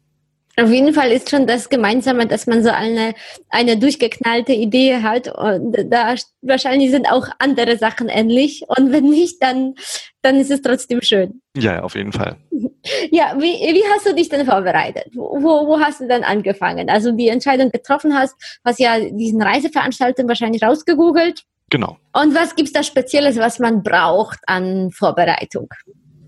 Auf 0.56 0.70
jeden 0.70 0.94
Fall 0.94 1.10
ist 1.10 1.30
schon 1.30 1.46
das 1.46 1.68
Gemeinsame, 1.68 2.26
dass 2.26 2.46
man 2.46 2.62
so 2.62 2.70
eine, 2.70 3.14
eine 3.48 3.76
durchgeknallte 3.76 4.52
Idee 4.52 4.98
hat 4.98 5.28
und 5.28 5.76
da 5.90 6.14
wahrscheinlich 6.42 6.90
sind 6.90 7.10
auch 7.10 7.26
andere 7.38 7.76
Sachen 7.76 8.08
ähnlich 8.08 8.62
und 8.68 8.92
wenn 8.92 9.04
nicht, 9.04 9.42
dann, 9.42 9.74
dann 10.22 10.36
ist 10.36 10.52
es 10.52 10.62
trotzdem 10.62 11.02
schön. 11.02 11.40
Ja, 11.56 11.82
auf 11.82 11.94
jeden 11.94 12.12
Fall. 12.12 12.36
Ja, 13.10 13.34
wie, 13.38 13.46
wie 13.46 13.82
hast 13.94 14.06
du 14.06 14.14
dich 14.14 14.28
denn 14.28 14.44
vorbereitet? 14.44 15.06
Wo, 15.14 15.40
wo 15.40 15.80
hast 15.80 16.00
du 16.00 16.06
dann 16.06 16.22
angefangen? 16.22 16.90
Also 16.90 17.12
die 17.12 17.28
Entscheidung 17.28 17.70
getroffen 17.70 18.14
hast, 18.14 18.34
hast 18.62 18.78
ja 18.78 19.00
diesen 19.00 19.40
Reiseveranstalter 19.40 20.28
wahrscheinlich 20.28 20.62
rausgegoogelt. 20.62 21.44
Genau. 21.70 21.96
Und 22.12 22.34
was 22.34 22.54
gibt's 22.54 22.72
da 22.72 22.82
Spezielles, 22.82 23.38
was 23.38 23.58
man 23.58 23.82
braucht 23.82 24.38
an 24.46 24.90
Vorbereitung? 24.90 25.68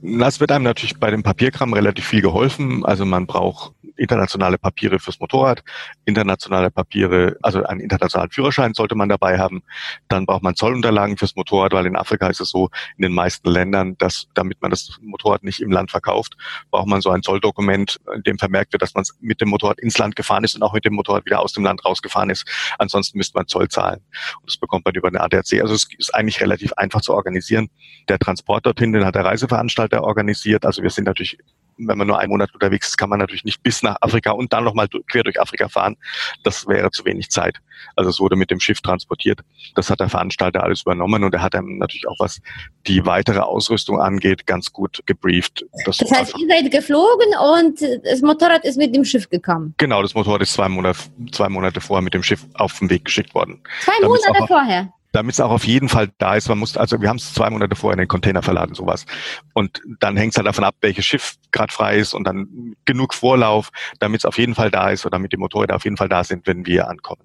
Das 0.03 0.41
wird 0.41 0.51
einem 0.51 0.65
natürlich 0.65 0.99
bei 0.99 1.11
dem 1.11 1.23
Papierkram 1.23 1.73
relativ 1.73 2.07
viel 2.07 2.23
geholfen. 2.23 2.85
Also 2.87 3.05
man 3.05 3.27
braucht 3.27 3.73
internationale 3.97 4.59
Papiere 4.59 4.99
fürs 4.99 5.21
Motorrad, 5.21 5.63
internationale 6.05 6.71
Papiere, 6.71 7.37
also 7.43 7.63
einen 7.65 7.81
internationalen 7.81 8.31
Führerschein 8.31 8.75
sollte 8.75 8.95
man 8.95 9.09
dabei 9.09 9.39
haben. 9.39 9.63
Dann 10.09 10.27
braucht 10.27 10.43
man 10.43 10.55
Zollunterlagen 10.55 11.17
fürs 11.17 11.37
Motorrad, 11.37 11.73
weil 11.73 11.87
in 11.87 11.97
Afrika 11.97 12.29
ist 12.29 12.41
es 12.41 12.51
so, 12.51 12.71
in 12.97 13.03
den 13.03 13.13
meisten 13.13 13.49
Ländern, 13.49 13.97
dass 13.99 14.29
damit 14.35 14.61
man 14.63 14.71
das 14.71 14.99
Motorrad 15.01 15.45
nicht 15.45 15.61
im 15.61 15.71
Land 15.71 15.91
verkauft, 15.91 16.37
braucht 16.71 16.87
man 16.87 17.01
so 17.01 17.11
ein 17.11 17.23
Zolldokument, 17.23 18.01
in 18.15 18.23
dem 18.23 18.39
vermerkt 18.39 18.73
wird, 18.73 18.83
dass 18.83 18.95
man 18.95 19.05
mit 19.21 19.41
dem 19.41 19.49
Motorrad 19.49 19.79
ins 19.81 19.99
Land 19.99 20.17
gefahren 20.17 20.45
ist 20.45 20.55
und 20.55 20.63
auch 20.63 20.73
mit 20.73 20.85
dem 20.85 20.95
Motorrad 20.95 21.25
wieder 21.27 21.41
aus 21.41 21.53
dem 21.53 21.65
Land 21.65 21.85
rausgefahren 21.85 22.31
ist. 22.31 22.47
Ansonsten 22.79 23.19
müsste 23.19 23.37
man 23.37 23.47
Zoll 23.47 23.69
zahlen. 23.69 24.01
Und 24.41 24.51
das 24.51 24.57
bekommt 24.57 24.85
man 24.85 24.95
über 24.95 25.09
eine 25.09 25.21
ADAC. 25.21 25.61
Also 25.61 25.75
es 25.75 25.89
ist 25.99 26.15
eigentlich 26.15 26.41
relativ 26.41 26.73
einfach 26.75 27.01
zu 27.01 27.15
organisieren. 27.15 27.69
Der 28.09 28.19
Transport 28.19 28.67
dorthin, 28.67 28.93
den 28.93 29.05
hat 29.05 29.15
der 29.15 29.25
Reiseveranstalter 29.25 30.03
organisiert. 30.05 30.65
Also 30.65 30.83
wir 30.83 30.91
sind 30.91 31.05
natürlich 31.05 31.39
wenn 31.79 31.99
man 31.99 32.07
nur 32.07 32.19
einen 32.19 32.31
Monat 32.31 32.53
unterwegs 32.55 32.89
ist, 32.89 32.97
kann 32.97 33.09
man 33.09 33.19
natürlich 33.19 33.45
nicht 33.45 33.63
bis 33.63 33.83
nach 33.83 33.97
Afrika 34.01 34.33
und 34.33 34.53
dann 34.53 34.65
nochmal 34.65 34.89
quer 34.89 35.23
durch 35.23 35.41
Afrika 35.41 35.69
fahren. 35.69 35.97
Das 36.43 36.67
wäre 36.67 36.91
zu 36.91 37.05
wenig 37.05 37.31
Zeit. 37.31 37.59
Also 37.95 38.11
es 38.11 38.21
wurde 38.21 38.37
mit 38.37 38.51
dem 38.51 38.61
Schiff 38.61 38.81
transportiert. 38.81 39.41
Das 39.75 39.91
hat 39.91 40.01
der 40.01 40.09
Veranstalter 40.09 40.63
alles 40.63 40.83
übernommen 40.83 41.25
und 41.25 41.35
er 41.35 41.43
hat 41.43 41.55
dann 41.55 41.79
natürlich 41.79 42.09
auch, 42.09 42.19
was 42.19 42.41
die 42.87 43.05
weitere 43.05 43.41
Ausrüstung 43.41 44.01
angeht, 44.01 44.47
ganz 44.47 44.73
gut 44.73 45.03
gebrieft. 45.07 45.65
Das, 45.85 45.99
das 45.99 46.11
heißt, 46.11 46.39
ihr 46.39 46.49
seid 46.49 46.71
geflogen 46.71 47.29
und 47.57 47.81
das 48.05 48.23
Motorrad 48.23 48.65
ist 48.65 48.77
mit 48.77 48.95
dem 48.95 49.05
Schiff 49.05 49.29
gekommen? 49.29 49.75
Genau, 49.79 50.03
das 50.03 50.15
Motorrad 50.15 50.43
ist 50.43 50.53
zwei 50.53 50.69
Monate, 50.69 50.99
zwei 51.33 51.49
Monate 51.49 51.81
vorher 51.81 52.03
mit 52.03 52.15
dem 52.15 52.23
Schiff 52.23 52.47
auf 52.55 52.79
den 52.79 52.91
Weg 52.91 53.05
geschickt 53.05 53.35
worden. 53.35 53.61
Zwei 53.83 54.07
Monate 54.07 54.47
vorher? 54.47 54.93
Damit 55.13 55.35
es 55.35 55.41
auch 55.41 55.51
auf 55.51 55.65
jeden 55.65 55.89
Fall 55.89 56.11
da 56.19 56.37
ist. 56.37 56.49
Man 56.49 56.59
muss, 56.59 56.77
also 56.77 57.01
wir 57.01 57.09
haben 57.09 57.17
es 57.17 57.33
zwei 57.33 57.51
Monate 57.51 57.77
vorher 57.77 57.95
in 57.95 58.05
den 58.05 58.09
Container 58.09 58.43
verladen, 58.43 58.75
sowas. 58.75 59.07
Und 59.55 59.81
dann 60.01 60.17
hängt 60.17 60.33
es 60.33 60.37
halt 60.37 60.47
davon 60.47 60.65
ab, 60.65 60.75
welches 60.81 61.07
Schiff 61.07 61.35
gerade 61.53 61.73
frei 61.73 61.99
ist 61.99 62.15
und 62.15 62.25
dann 62.25 62.75
genug 62.85 63.15
Vorlauf, 63.15 63.71
damit 63.99 64.21
es 64.21 64.25
auf 64.25 64.39
jeden 64.39 64.55
Fall 64.55 64.71
da 64.71 64.91
ist 64.91 65.05
oder 65.05 65.17
damit 65.17 65.33
die 65.33 65.37
Motorräder 65.37 65.77
auf 65.77 65.85
jeden 65.85 65.97
Fall 65.97 66.09
da 66.09 66.25
sind, 66.25 66.47
wenn 66.47 66.67
wir 66.67 66.89
ankommen. 66.89 67.23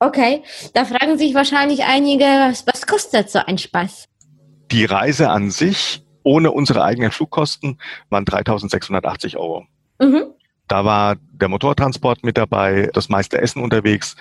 Okay, 0.00 0.42
da 0.74 0.84
fragen 0.84 1.16
sich 1.16 1.34
wahrscheinlich 1.34 1.84
einige, 1.84 2.24
was, 2.24 2.66
was 2.66 2.86
kostet 2.86 3.30
so 3.30 3.38
ein 3.38 3.56
Spaß? 3.56 4.06
Die 4.72 4.84
Reise 4.84 5.30
an 5.30 5.50
sich 5.50 6.02
ohne 6.24 6.50
unsere 6.50 6.82
eigenen 6.82 7.10
Flugkosten 7.10 7.78
waren 8.10 8.24
3.680 8.24 9.36
Euro. 9.36 9.66
Mhm. 10.00 10.24
Da 10.68 10.84
war 10.84 11.16
der 11.32 11.48
Motortransport 11.48 12.24
mit 12.24 12.36
dabei, 12.36 12.90
das 12.92 13.08
meiste 13.08 13.40
Essen 13.40 13.62
unterwegs, 13.62 14.16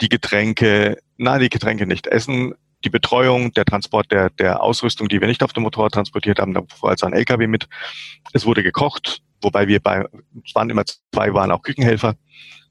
die 0.00 0.08
Getränke, 0.08 0.98
nein, 1.20 1.40
die 1.40 1.50
Getränke 1.50 1.86
nicht, 1.86 2.06
Essen, 2.06 2.54
die 2.84 2.90
Betreuung, 2.90 3.52
der 3.52 3.66
Transport 3.66 4.10
der, 4.10 4.30
der 4.30 4.62
Ausrüstung, 4.62 5.08
die 5.08 5.20
wir 5.20 5.28
nicht 5.28 5.42
auf 5.42 5.52
dem 5.52 5.62
Motorrad 5.62 5.92
transportiert 5.92 6.38
haben, 6.38 6.54
da 6.54 6.62
fuhr 6.74 6.90
also 6.90 7.06
ein 7.06 7.12
LKW 7.12 7.46
mit. 7.46 7.68
Es 8.32 8.46
wurde 8.46 8.62
gekocht, 8.62 9.20
wobei 9.42 9.68
wir 9.68 9.80
bei, 9.80 10.06
es 10.44 10.54
waren 10.54 10.70
immer 10.70 10.84
zwei, 10.86 11.32
waren 11.34 11.50
auch 11.50 11.62
Küchenhelfer. 11.62 12.14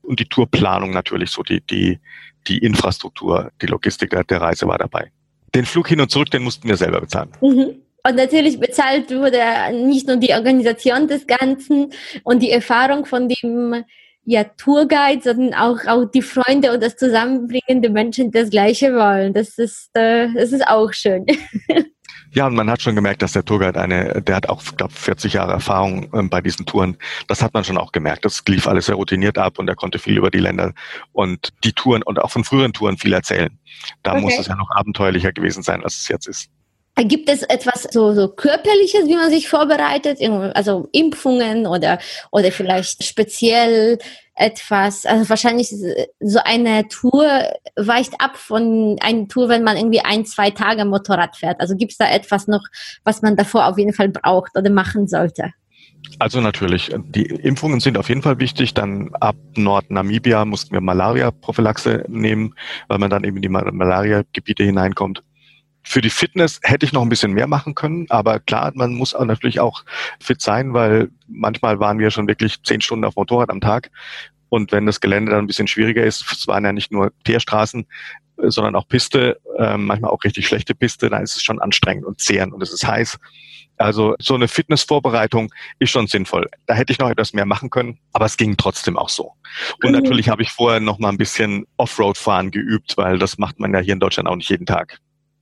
Und 0.01 0.19
die 0.19 0.25
Tourplanung 0.25 0.91
natürlich, 0.91 1.29
so 1.29 1.43
die, 1.43 1.61
die, 1.61 1.99
die 2.47 2.57
Infrastruktur, 2.57 3.51
die 3.61 3.67
Logistik 3.67 4.09
der 4.09 4.41
Reise 4.41 4.67
war 4.67 4.79
dabei. 4.79 5.11
Den 5.53 5.65
Flug 5.65 5.87
hin 5.87 6.01
und 6.01 6.09
zurück, 6.09 6.31
den 6.31 6.43
mussten 6.43 6.67
wir 6.67 6.77
selber 6.77 7.01
bezahlen. 7.01 7.31
Mhm. 7.41 7.75
Und 8.07 8.15
natürlich 8.15 8.59
bezahlt 8.59 9.11
wurde 9.11 9.41
nicht 9.73 10.07
nur 10.07 10.17
die 10.17 10.31
Organisation 10.31 11.07
des 11.07 11.27
Ganzen 11.27 11.91
und 12.23 12.41
die 12.41 12.49
Erfahrung 12.49 13.05
von 13.05 13.27
dem 13.27 13.83
ja, 14.25 14.43
Tourguide, 14.43 15.21
sondern 15.23 15.53
auch, 15.53 15.85
auch 15.87 16.05
die 16.05 16.21
Freunde 16.21 16.71
und 16.73 16.83
das 16.83 16.95
Zusammenbringen 16.97 17.81
der 17.81 17.91
Menschen 17.91 18.31
das 18.31 18.49
Gleiche 18.49 18.93
wollen. 18.93 19.33
Das 19.33 19.57
ist, 19.57 19.89
äh, 19.93 20.31
das 20.33 20.51
ist 20.51 20.67
auch 20.67 20.93
schön. 20.93 21.25
Ja, 22.31 22.45
und 22.45 22.53
man 22.53 22.69
hat 22.69 22.81
schon 22.81 22.95
gemerkt, 22.95 23.23
dass 23.23 23.31
der 23.31 23.43
Tourguide 23.43 23.81
eine, 23.81 24.21
der 24.21 24.35
hat 24.35 24.49
auch, 24.49 24.63
glaube 24.77 24.93
40 24.93 25.33
Jahre 25.33 25.53
Erfahrung 25.53 26.09
ähm, 26.13 26.29
bei 26.29 26.41
diesen 26.41 26.65
Touren. 26.65 26.97
Das 27.27 27.41
hat 27.41 27.53
man 27.53 27.63
schon 27.63 27.77
auch 27.77 27.91
gemerkt. 27.91 28.23
Das 28.23 28.43
lief 28.47 28.67
alles 28.67 28.85
sehr 28.85 28.95
routiniert 28.95 29.37
ab 29.37 29.57
und 29.57 29.67
er 29.67 29.75
konnte 29.75 29.97
viel 29.97 30.17
über 30.17 30.29
die 30.29 30.39
Länder 30.39 30.73
und 31.11 31.49
die 31.63 31.73
Touren 31.73 32.03
und 32.03 32.19
auch 32.19 32.29
von 32.29 32.43
früheren 32.43 32.73
Touren 32.73 32.97
viel 32.97 33.13
erzählen. 33.13 33.57
Da 34.03 34.11
okay. 34.11 34.21
muss 34.21 34.37
es 34.37 34.47
ja 34.47 34.55
noch 34.55 34.69
abenteuerlicher 34.69 35.31
gewesen 35.31 35.63
sein, 35.63 35.83
als 35.83 35.95
es 35.95 36.07
jetzt 36.07 36.27
ist. 36.27 36.51
Gibt 37.03 37.29
es 37.29 37.43
etwas 37.43 37.87
so, 37.91 38.13
so 38.13 38.27
körperliches, 38.27 39.07
wie 39.07 39.15
man 39.15 39.29
sich 39.29 39.47
vorbereitet? 39.47 40.19
Also 40.55 40.89
Impfungen 40.91 41.65
oder, 41.65 41.99
oder 42.31 42.51
vielleicht 42.51 43.03
speziell 43.03 43.99
etwas? 44.35 45.05
Also 45.05 45.29
wahrscheinlich 45.29 45.69
so 46.19 46.39
eine 46.43 46.87
Tour 46.87 47.25
weicht 47.75 48.13
ab 48.19 48.37
von 48.37 48.97
einer 49.01 49.27
Tour, 49.27 49.49
wenn 49.49 49.63
man 49.63 49.77
irgendwie 49.77 50.01
ein, 50.01 50.25
zwei 50.25 50.49
Tage 50.49 50.85
Motorrad 50.85 51.37
fährt. 51.37 51.61
Also 51.61 51.75
gibt 51.75 51.93
es 51.93 51.97
da 51.97 52.09
etwas 52.09 52.47
noch, 52.47 52.65
was 53.03 53.21
man 53.21 53.35
davor 53.35 53.67
auf 53.67 53.77
jeden 53.77 53.93
Fall 53.93 54.09
braucht 54.09 54.57
oder 54.57 54.69
machen 54.69 55.07
sollte? 55.07 55.53
Also 56.17 56.41
natürlich, 56.41 56.93
die 56.97 57.25
Impfungen 57.25 57.79
sind 57.79 57.97
auf 57.97 58.09
jeden 58.09 58.21
Fall 58.21 58.39
wichtig. 58.39 58.73
Dann 58.73 59.11
ab 59.19 59.35
Nordnamibia 59.55 60.43
mussten 60.45 60.73
wir 60.73 60.81
Malaria-Prophylaxe 60.81 62.05
nehmen, 62.07 62.55
weil 62.87 62.99
man 62.99 63.09
dann 63.09 63.23
eben 63.23 63.37
in 63.37 63.41
die 63.41 63.49
Malaria-Gebiete 63.49 64.63
hineinkommt. 64.63 65.23
Für 65.89 66.01
die 66.01 66.11
Fitness 66.11 66.59
hätte 66.61 66.85
ich 66.85 66.93
noch 66.93 67.01
ein 67.01 67.09
bisschen 67.09 67.31
mehr 67.31 67.47
machen 67.47 67.73
können, 67.73 68.05
aber 68.09 68.39
klar, 68.39 68.71
man 68.75 68.93
muss 68.93 69.15
auch 69.15 69.25
natürlich 69.25 69.59
auch 69.59 69.83
fit 70.19 70.39
sein, 70.39 70.75
weil 70.75 71.09
manchmal 71.27 71.79
waren 71.79 71.97
wir 71.97 72.11
schon 72.11 72.27
wirklich 72.27 72.61
zehn 72.61 72.79
Stunden 72.79 73.05
auf 73.05 73.15
Motorrad 73.15 73.49
am 73.49 73.59
Tag. 73.59 73.89
Und 74.49 74.71
wenn 74.71 74.85
das 74.85 75.01
Gelände 75.01 75.31
dann 75.31 75.45
ein 75.45 75.47
bisschen 75.47 75.65
schwieriger 75.65 76.03
ist, 76.03 76.23
es 76.31 76.45
waren 76.45 76.63
ja 76.63 76.73
nicht 76.73 76.91
nur 76.91 77.11
Teerstraßen, 77.23 77.87
sondern 78.37 78.75
auch 78.75 78.87
Piste, 78.87 79.39
äh, 79.57 79.77
manchmal 79.77 80.11
auch 80.11 80.23
richtig 80.23 80.45
schlechte 80.45 80.75
Piste, 80.75 81.09
dann 81.09 81.23
ist 81.23 81.35
es 81.35 81.41
schon 81.41 81.59
anstrengend 81.59 82.05
und 82.05 82.21
zehrend 82.21 82.53
und 82.53 82.61
es 82.61 82.71
ist 82.71 82.85
heiß. 82.85 83.17
Also 83.77 84.13
so 84.19 84.35
eine 84.35 84.47
Fitnessvorbereitung 84.47 85.51
ist 85.79 85.89
schon 85.89 86.05
sinnvoll. 86.05 86.51
Da 86.67 86.75
hätte 86.75 86.93
ich 86.93 86.99
noch 86.99 87.09
etwas 87.09 87.33
mehr 87.33 87.47
machen 87.47 87.71
können, 87.71 87.97
aber 88.13 88.25
es 88.25 88.37
ging 88.37 88.57
trotzdem 88.57 88.95
auch 88.95 89.09
so. 89.09 89.33
Und 89.81 89.89
mhm. 89.89 89.93
natürlich 89.93 90.29
habe 90.29 90.43
ich 90.43 90.51
vorher 90.51 90.81
noch 90.81 90.99
mal 90.99 91.09
ein 91.09 91.17
bisschen 91.17 91.65
Offroad-Fahren 91.77 92.51
geübt, 92.51 92.95
weil 92.95 93.17
das 93.17 93.39
macht 93.39 93.59
man 93.59 93.73
ja 93.73 93.79
hier 93.79 93.93
in 93.93 93.99
Deutschland 93.99 94.29
auch 94.29 94.35
nicht 94.35 94.51
jeden 94.51 94.67
Tag. 94.67 94.99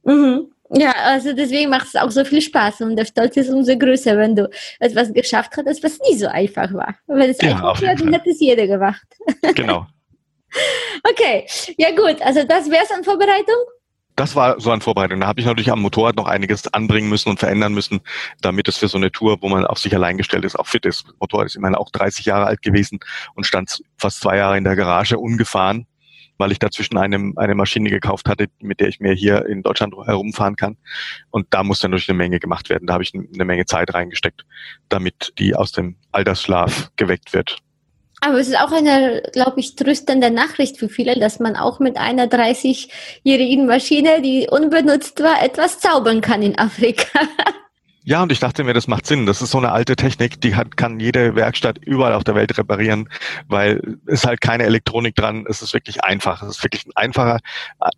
Mhm. 0.07 0.47
Ja, 0.69 0.91
also 0.91 1.33
deswegen 1.33 1.69
macht 1.69 1.87
es 1.87 1.95
auch 1.95 2.11
so 2.11 2.25
viel 2.25 2.41
Spaß 2.41 2.81
und 2.81 2.95
der 2.95 3.05
Stolz 3.05 3.37
ist 3.37 3.49
umso 3.49 3.77
größer, 3.77 4.17
wenn 4.17 4.35
du 4.35 4.49
etwas 4.79 5.13
geschafft 5.13 5.53
hast, 5.55 5.83
was 5.83 5.99
nie 5.99 6.17
so 6.17 6.27
einfach 6.27 6.73
war. 6.73 6.95
Wenn 7.07 7.29
es 7.29 7.41
ja, 7.41 7.51
einfach 7.51 7.79
wäre, 7.81 7.95
dann 7.95 8.13
hätte 8.13 8.29
es 8.29 8.39
jeder 8.39 8.67
gemacht. 8.67 9.05
Genau. 9.55 9.85
okay, 11.09 11.45
ja 11.77 11.91
gut, 11.91 12.21
also 12.21 12.43
das 12.43 12.69
wäre 12.69 12.83
es 12.83 12.91
an 12.91 13.03
Vorbereitung? 13.03 13.55
Das 14.15 14.35
war 14.35 14.59
so 14.59 14.71
an 14.71 14.81
Vorbereitung. 14.81 15.19
Da 15.19 15.27
habe 15.27 15.39
ich 15.39 15.45
natürlich 15.45 15.71
am 15.71 15.81
Motorrad 15.81 16.15
noch 16.15 16.27
einiges 16.27 16.73
anbringen 16.73 17.09
müssen 17.09 17.29
und 17.29 17.39
verändern 17.39 17.73
müssen, 17.73 18.01
damit 18.41 18.67
es 18.67 18.77
für 18.77 18.87
so 18.87 18.97
eine 18.97 19.11
Tour, 19.11 19.37
wo 19.41 19.49
man 19.49 19.65
auf 19.65 19.77
sich 19.77 19.93
allein 19.93 20.17
gestellt 20.17 20.43
ist, 20.43 20.57
auch 20.57 20.67
fit 20.67 20.85
ist. 20.85 21.05
Das 21.05 21.13
Motorrad 21.19 21.47
ist 21.47 21.55
immerhin 21.55 21.75
auch 21.75 21.91
30 21.91 22.25
Jahre 22.25 22.45
alt 22.45 22.61
gewesen 22.61 22.99
und 23.35 23.45
stand 23.45 23.83
fast 23.97 24.21
zwei 24.21 24.37
Jahre 24.37 24.57
in 24.57 24.63
der 24.63 24.75
Garage 24.75 25.19
ungefahren 25.19 25.85
weil 26.37 26.51
ich 26.51 26.59
dazwischen 26.59 26.97
eine, 26.97 27.33
eine 27.35 27.55
Maschine 27.55 27.89
gekauft 27.89 28.29
hatte, 28.29 28.47
mit 28.59 28.79
der 28.79 28.87
ich 28.87 28.99
mir 28.99 29.13
hier 29.13 29.45
in 29.45 29.63
Deutschland 29.63 29.95
herumfahren 30.05 30.55
kann. 30.55 30.77
Und 31.29 31.47
da 31.51 31.63
muss 31.63 31.79
dann 31.79 31.91
natürlich 31.91 32.09
eine 32.09 32.17
Menge 32.17 32.39
gemacht 32.39 32.69
werden. 32.69 32.87
Da 32.87 32.93
habe 32.93 33.03
ich 33.03 33.13
eine 33.13 33.45
Menge 33.45 33.65
Zeit 33.65 33.93
reingesteckt, 33.93 34.45
damit 34.89 35.33
die 35.39 35.55
aus 35.55 35.71
dem 35.71 35.95
Altersschlaf 36.11 36.91
geweckt 36.95 37.33
wird. 37.33 37.57
Aber 38.21 38.39
es 38.39 38.47
ist 38.47 38.59
auch 38.59 38.71
eine, 38.71 39.21
glaube 39.31 39.59
ich, 39.59 39.75
tröstende 39.75 40.31
Nachricht 40.31 40.77
für 40.77 40.89
viele, 40.89 41.19
dass 41.19 41.39
man 41.39 41.55
auch 41.55 41.79
mit 41.79 41.97
einer 41.97 42.25
30-jährigen 42.25 43.67
Maschine, 43.67 44.21
die 44.23 44.47
unbenutzt 44.49 45.21
war, 45.21 45.43
etwas 45.43 45.79
zaubern 45.79 46.21
kann 46.21 46.41
in 46.41 46.57
Afrika. 46.57 47.19
Ja, 48.07 48.23
und 48.23 48.31
ich 48.31 48.39
dachte 48.39 48.63
mir, 48.63 48.73
das 48.73 48.87
macht 48.87 49.05
Sinn. 49.05 49.25
Das 49.25 49.41
ist 49.41 49.51
so 49.51 49.57
eine 49.57 49.73
alte 49.73 49.97
Technik, 49.97 50.39
die 50.39 50.55
hat, 50.55 50.77
kann 50.77 50.97
jede 50.97 51.35
Werkstatt 51.35 51.77
überall 51.79 52.13
auf 52.13 52.23
der 52.23 52.35
Welt 52.35 52.57
reparieren, 52.57 53.09
weil 53.49 53.97
es 54.05 54.25
halt 54.25 54.39
keine 54.39 54.63
Elektronik 54.63 55.13
dran. 55.13 55.43
Es 55.49 55.61
ist 55.61 55.73
wirklich 55.73 56.01
einfach. 56.05 56.41
Es 56.41 56.55
ist 56.55 56.63
wirklich 56.63 56.85
ein 56.85 56.95
einfacher, 56.95 57.39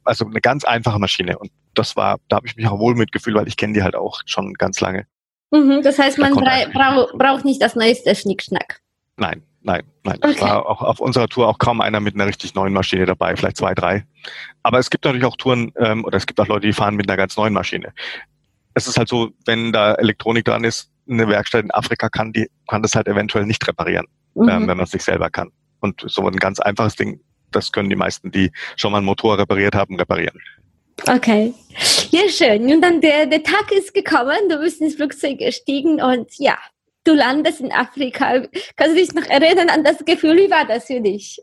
also 0.04 0.26
eine 0.26 0.42
ganz 0.42 0.64
einfache 0.64 0.98
Maschine. 0.98 1.38
Und 1.38 1.52
das 1.76 1.96
war, 1.96 2.18
da 2.28 2.38
habe 2.38 2.48
ich 2.48 2.56
mich 2.56 2.66
auch 2.66 2.80
wohl 2.80 2.96
mitgefühlt, 2.96 3.36
weil 3.36 3.48
ich 3.48 3.56
kenne 3.56 3.74
die 3.74 3.84
halt 3.84 3.96
auch 3.96 4.22
schon 4.26 4.56
ganz 4.56 4.80
lange. 4.80 5.06
Mhm, 5.52 5.84
das 5.84 6.00
heißt, 6.00 6.18
man 6.18 6.34
da 6.34 6.68
brau 6.74 7.08
braucht 7.16 7.46
nicht 7.46 7.62
das 7.62 7.76
neueste 7.76 8.16
Schnickschnack. 8.16 8.82
Nein, 9.16 9.44
nein, 9.62 9.84
nein. 10.04 10.18
Okay. 10.24 10.34
Es 10.38 10.42
war 10.42 10.68
auch 10.68 10.82
auf 10.82 11.00
unserer 11.02 11.28
Tour 11.28 11.48
auch 11.48 11.60
kaum 11.60 11.82
einer 11.82 12.00
mit 12.00 12.16
einer 12.16 12.26
richtig 12.26 12.56
neuen 12.56 12.74
Maschine 12.74 13.06
dabei, 13.06 13.36
vielleicht 13.36 13.58
zwei, 13.58 13.76
drei. 13.76 14.06
Aber 14.64 14.80
es 14.80 14.90
gibt 14.90 15.06
natürlich 15.06 15.26
auch 15.26 15.38
Touren, 15.38 15.72
ähm, 15.78 16.04
oder 16.04 16.18
es 16.18 16.26
gibt 16.26 16.40
auch 16.40 16.48
Leute, 16.48 16.66
die 16.66 16.74
fahren 16.74 16.96
mit 16.96 17.08
einer 17.08 17.18
ganz 17.18 17.38
neuen 17.38 17.54
Maschine 17.54 17.94
es 18.80 18.88
ist 18.88 18.98
halt 18.98 19.10
so, 19.10 19.32
wenn 19.46 19.72
da 19.72 19.94
Elektronik 19.96 20.46
dran 20.46 20.64
ist, 20.64 20.90
eine 21.10 21.28
Werkstatt 21.28 21.64
in 21.64 21.72
Afrika 21.72 22.10
kann 22.10 22.34
die 22.34 22.50
kann 22.68 22.82
das 22.82 22.96
halt 22.96 23.08
eventuell 23.08 23.46
nicht 23.46 23.68
reparieren, 23.68 24.06
mhm. 24.36 24.50
ähm, 24.50 24.68
wenn 24.68 24.78
man 24.78 24.82
es 24.82 24.92
sich 24.92 25.04
selber 25.04 25.30
kann. 25.30 25.52
Und 25.80 26.04
so 26.08 26.26
ein 26.28 26.36
ganz 26.36 26.60
einfaches 26.60 26.96
Ding, 26.96 27.20
das 27.52 27.72
können 27.72 27.90
die 27.90 27.96
meisten, 27.96 28.32
die 28.32 28.52
schon 28.76 28.92
mal 28.92 28.98
einen 29.00 29.06
Motor 29.06 29.38
repariert 29.38 29.76
haben, 29.76 29.96
reparieren. 29.96 30.40
Okay. 31.08 31.54
Ja, 32.12 32.28
schön. 32.30 32.72
Und 32.72 32.82
dann 32.82 33.02
der, 33.02 33.26
der 33.26 33.44
Tag 33.44 33.72
ist 33.72 33.94
gekommen, 33.94 34.50
du 34.50 34.60
bist 34.60 34.82
ins 34.82 34.96
Flugzeug 34.96 35.40
gestiegen 35.40 36.02
und 36.02 36.28
ja, 36.38 36.58
du 37.06 37.14
landest 37.14 37.62
in 37.62 37.72
Afrika. 37.72 38.44
Kannst 38.76 38.96
du 38.96 39.00
dich 39.00 39.14
noch 39.14 39.26
erinnern 39.26 39.70
an 39.70 39.84
das 39.84 40.04
Gefühl? 40.04 40.38
Wie 40.38 40.52
war 40.52 40.66
das 40.66 40.86
für 40.86 41.00
dich? 41.00 41.40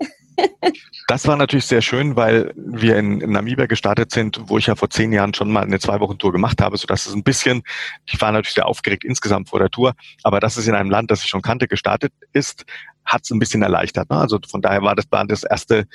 Das 1.08 1.26
war 1.28 1.36
natürlich 1.36 1.66
sehr 1.66 1.82
schön, 1.82 2.16
weil 2.16 2.52
wir 2.56 2.96
in, 2.96 3.20
in, 3.20 3.30
Namibia 3.30 3.66
gestartet 3.66 4.10
sind, 4.10 4.40
wo 4.46 4.58
ich 4.58 4.66
ja 4.66 4.74
vor 4.74 4.90
zehn 4.90 5.12
Jahren 5.12 5.34
schon 5.34 5.52
mal 5.52 5.62
eine 5.62 5.78
Zwei-Wochen-Tour 5.78 6.32
gemacht 6.32 6.60
habe, 6.60 6.76
sodass 6.76 7.06
es 7.06 7.14
ein 7.14 7.22
bisschen, 7.22 7.62
ich 8.06 8.20
war 8.20 8.32
natürlich 8.32 8.54
sehr 8.54 8.66
aufgeregt 8.66 9.04
insgesamt 9.04 9.48
vor 9.48 9.60
der 9.60 9.70
Tour, 9.70 9.94
aber 10.24 10.40
dass 10.40 10.56
es 10.56 10.66
in 10.66 10.74
einem 10.74 10.90
Land, 10.90 11.10
das 11.10 11.22
ich 11.22 11.28
schon 11.28 11.42
kannte, 11.42 11.68
gestartet 11.68 12.12
ist, 12.32 12.64
hat 13.04 13.22
es 13.22 13.30
ein 13.30 13.38
bisschen 13.38 13.62
erleichtert. 13.62 14.10
Ne? 14.10 14.16
Also 14.16 14.40
von 14.48 14.62
daher 14.62 14.82
war 14.82 14.96
das, 14.96 15.06
war 15.10 15.24
das 15.24 15.44
erste, 15.44 15.86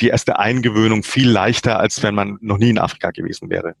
die 0.00 0.08
erste 0.08 0.38
Eingewöhnung 0.38 1.02
viel 1.02 1.28
leichter, 1.28 1.80
als 1.80 2.02
wenn 2.02 2.14
man 2.14 2.38
noch 2.40 2.58
nie 2.58 2.70
in 2.70 2.78
Afrika 2.78 3.10
gewesen 3.10 3.50
wäre. 3.50 3.74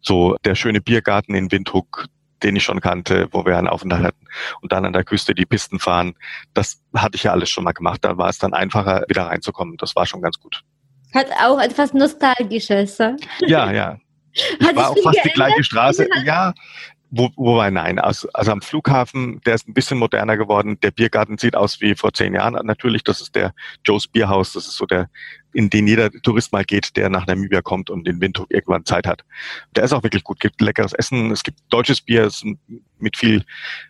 So 0.00 0.36
der 0.44 0.56
schöne 0.56 0.80
Biergarten 0.80 1.34
in 1.34 1.50
Windhoek, 1.50 2.06
den 2.42 2.56
ich 2.56 2.64
schon 2.64 2.80
kannte, 2.80 3.28
wo 3.32 3.44
wir 3.44 3.56
einen 3.56 3.68
Aufenthalt 3.68 4.04
hatten 4.04 4.26
und 4.60 4.72
dann 4.72 4.84
an 4.84 4.92
der 4.92 5.04
Küste 5.04 5.34
die 5.34 5.46
Pisten 5.46 5.78
fahren. 5.78 6.14
Das 6.54 6.80
hatte 6.94 7.16
ich 7.16 7.24
ja 7.24 7.32
alles 7.32 7.50
schon 7.50 7.64
mal 7.64 7.72
gemacht. 7.72 8.04
Da 8.04 8.16
war 8.16 8.28
es 8.28 8.38
dann 8.38 8.54
einfacher, 8.54 9.04
wieder 9.08 9.26
reinzukommen. 9.26 9.76
Das 9.76 9.96
war 9.96 10.06
schon 10.06 10.22
ganz 10.22 10.38
gut. 10.38 10.62
Hat 11.14 11.28
auch 11.42 11.60
etwas 11.60 11.94
Nostalgisches. 11.94 12.98
Ja, 13.40 13.70
ja. 13.72 13.98
Ich 14.60 14.76
war 14.76 14.90
auch 14.90 14.94
fast 14.94 15.04
geändert? 15.04 15.24
die 15.24 15.30
gleiche 15.30 15.64
Straße. 15.64 16.06
Ja, 16.24 16.54
wo, 17.10 17.30
wobei 17.36 17.70
nein, 17.70 17.98
also, 17.98 18.28
also 18.34 18.52
am 18.52 18.60
Flughafen, 18.60 19.40
der 19.46 19.54
ist 19.54 19.66
ein 19.66 19.74
bisschen 19.74 19.98
moderner 19.98 20.36
geworden. 20.36 20.78
Der 20.80 20.90
Biergarten 20.90 21.38
sieht 21.38 21.56
aus 21.56 21.80
wie 21.80 21.94
vor 21.94 22.12
zehn 22.12 22.34
Jahren. 22.34 22.54
Natürlich, 22.66 23.02
das 23.02 23.20
ist 23.20 23.34
der 23.34 23.54
Joe's 23.84 24.06
Bierhaus. 24.06 24.52
Das 24.52 24.66
ist 24.66 24.76
so 24.76 24.84
der, 24.84 25.08
in 25.52 25.70
den 25.70 25.86
jeder 25.86 26.10
Tourist 26.10 26.52
mal 26.52 26.64
geht, 26.64 26.96
der 26.96 27.08
nach 27.08 27.26
Namibia 27.26 27.62
kommt 27.62 27.90
und 27.90 28.06
in 28.06 28.20
Windhoek 28.20 28.50
irgendwann 28.50 28.84
Zeit 28.84 29.06
hat. 29.06 29.24
Der 29.74 29.84
ist 29.84 29.92
auch 29.92 30.02
wirklich 30.02 30.24
gut. 30.24 30.40
Gibt 30.40 30.60
leckeres 30.60 30.92
Essen. 30.92 31.30
Es 31.30 31.42
gibt 31.42 31.58
deutsches 31.70 32.00
Bier 32.00 32.30
mit 32.98 33.16
viel 33.16 33.44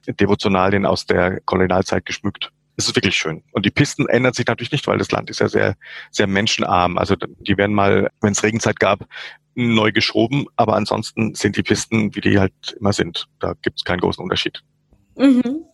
Devotionalien 0.07 0.87
aus 0.87 1.07
der 1.07 1.41
Kolonialzeit 1.41 2.07
geschmückt. 2.07 2.51
Es 2.77 2.87
ist 2.87 2.95
wirklich 2.95 3.17
schön. 3.17 3.43
Und 3.53 3.67
die 3.67 3.71
Pisten 3.71 4.09
ändern 4.09 4.35
sich 4.35 4.47
natürlich 4.47 4.71
nicht, 4.71 4.87
weil 4.87 4.99
das 4.99 5.11
Land 5.11 5.31
ist 5.31 5.41
ja 5.41 5.49
sehr, 5.49 5.77
sehr 6.13 6.29
menschenarm. 6.29 6.97
Also 6.97 7.17
die 7.17 7.57
werden 7.57 7.75
mal, 7.75 8.11
wenn 8.21 8.33
es 8.33 8.43
Regenzeit 8.45 8.79
gab, 8.79 9.05
neu 9.57 9.91
geschoben, 9.91 10.47
aber 10.55 10.77
ansonsten 10.77 11.35
sind 11.35 11.57
die 11.57 11.65
Pisten, 11.65 12.15
wie 12.15 12.21
die 12.21 12.39
halt 12.39 12.77
immer 12.79 12.93
sind. 12.93 13.27
Da 13.41 13.55
gibt 13.63 13.81
es 13.81 13.85
keinen 13.85 13.99
großen 14.01 14.23
Unterschied. 14.23 14.63
Mhm. 15.17 15.65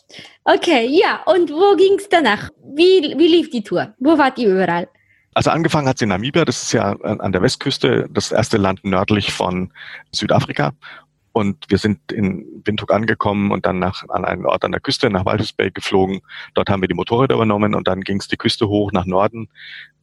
Okay, 0.45 0.87
ja, 0.91 1.23
und 1.27 1.51
wo 1.51 1.77
ging 1.77 1.99
es 1.99 2.09
danach? 2.09 2.49
Wie, 2.75 3.15
wie 3.19 3.29
lief 3.29 3.51
die 3.51 3.63
Tour? 3.63 3.95
Wo 3.99 4.17
wart 4.17 4.39
ihr 4.39 4.51
überall? 4.51 4.89
Also 5.35 5.51
angefangen 5.51 5.89
hat 5.89 5.99
sie 5.99 6.05
in 6.05 6.11
Namibia, 6.11 6.45
das 6.45 6.63
ist 6.63 6.73
ja 6.73 6.93
an 6.93 7.33
der 7.33 7.43
Westküste, 7.43 8.09
das 8.11 8.31
erste 8.31 8.57
Land 8.57 8.85
nördlich 8.85 9.33
von 9.33 9.73
Südafrika. 10.13 10.73
Und 11.33 11.65
wir 11.69 11.79
sind 11.79 12.13
in 12.13 12.47
Windhoek 12.65 12.93
angekommen 12.93 13.51
und 13.51 13.67
dann 13.67 13.81
nach, 13.81 14.05
an 14.09 14.25
einen 14.25 14.47
Ort 14.47 14.65
an 14.65 14.71
der 14.71 14.81
Küste, 14.81 15.11
nach 15.11 15.27
Walvis 15.27 15.53
Bay 15.53 15.73
geflogen. 15.73 16.21
Dort 16.55 16.71
haben 16.71 16.81
wir 16.81 16.87
die 16.87 16.95
Motorräder 16.95 17.35
übernommen 17.35 17.75
und 17.75 17.89
dann 17.89 18.03
ging 18.03 18.21
es 18.21 18.29
die 18.29 18.37
Küste 18.37 18.69
hoch 18.69 18.93
nach 18.93 19.05
Norden 19.05 19.49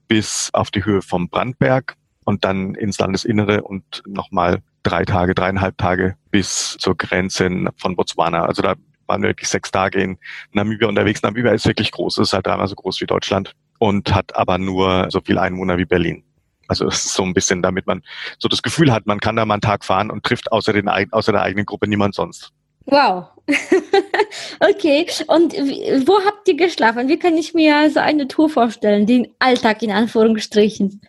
bis 0.09 0.49
auf 0.51 0.71
die 0.71 0.83
Höhe 0.83 1.01
vom 1.01 1.29
Brandberg 1.29 1.95
und 2.25 2.43
dann 2.43 2.75
ins 2.75 2.99
Landesinnere 2.99 3.61
und 3.61 4.03
nochmal 4.05 4.61
drei 4.83 5.05
Tage, 5.05 5.33
dreieinhalb 5.33 5.77
Tage 5.77 6.17
bis 6.31 6.75
zur 6.77 6.97
Grenze 6.97 7.49
von 7.77 7.95
Botswana. 7.95 8.43
Also 8.43 8.61
da 8.61 8.75
waren 9.07 9.21
wir 9.21 9.29
wirklich 9.29 9.47
sechs 9.47 9.71
Tage 9.71 10.01
in 10.01 10.17
Namibia 10.51 10.89
unterwegs. 10.89 11.21
Namibia 11.21 11.53
ist 11.53 11.65
wirklich 11.65 11.91
groß, 11.91 12.17
es 12.17 12.29
ist 12.29 12.33
halt 12.33 12.45
dreimal 12.45 12.67
so 12.67 12.75
groß 12.75 12.99
wie 12.99 13.05
Deutschland 13.05 13.55
und 13.81 14.13
hat 14.13 14.35
aber 14.35 14.59
nur 14.59 15.07
so 15.09 15.21
viel 15.21 15.39
Einwohner 15.39 15.79
wie 15.79 15.85
Berlin. 15.85 16.23
Also 16.67 16.85
es 16.85 17.03
ist 17.03 17.15
so 17.15 17.23
ein 17.23 17.33
bisschen, 17.33 17.63
damit 17.63 17.87
man 17.87 18.03
so 18.37 18.47
das 18.47 18.61
Gefühl 18.61 18.93
hat, 18.93 19.07
man 19.07 19.19
kann 19.19 19.35
da 19.35 19.43
mal 19.43 19.55
einen 19.55 19.61
Tag 19.61 19.83
fahren 19.83 20.11
und 20.11 20.23
trifft 20.23 20.51
außer, 20.51 20.71
den, 20.71 20.87
außer 20.87 21.31
der 21.31 21.41
eigenen 21.41 21.65
Gruppe 21.65 21.87
niemand 21.87 22.13
sonst. 22.13 22.51
Wow. 22.85 23.25
okay. 24.59 25.07
Und 25.25 25.53
wo 25.53 26.23
habt 26.23 26.47
ihr 26.47 26.57
geschlafen? 26.57 27.09
Wie 27.09 27.17
kann 27.17 27.35
ich 27.37 27.55
mir 27.55 27.89
so 27.89 27.99
eine 27.99 28.27
Tour 28.27 28.51
vorstellen? 28.51 29.07
Den 29.07 29.29
Alltag 29.39 29.81
in 29.81 29.91
Anführungsstrichen. 29.91 31.01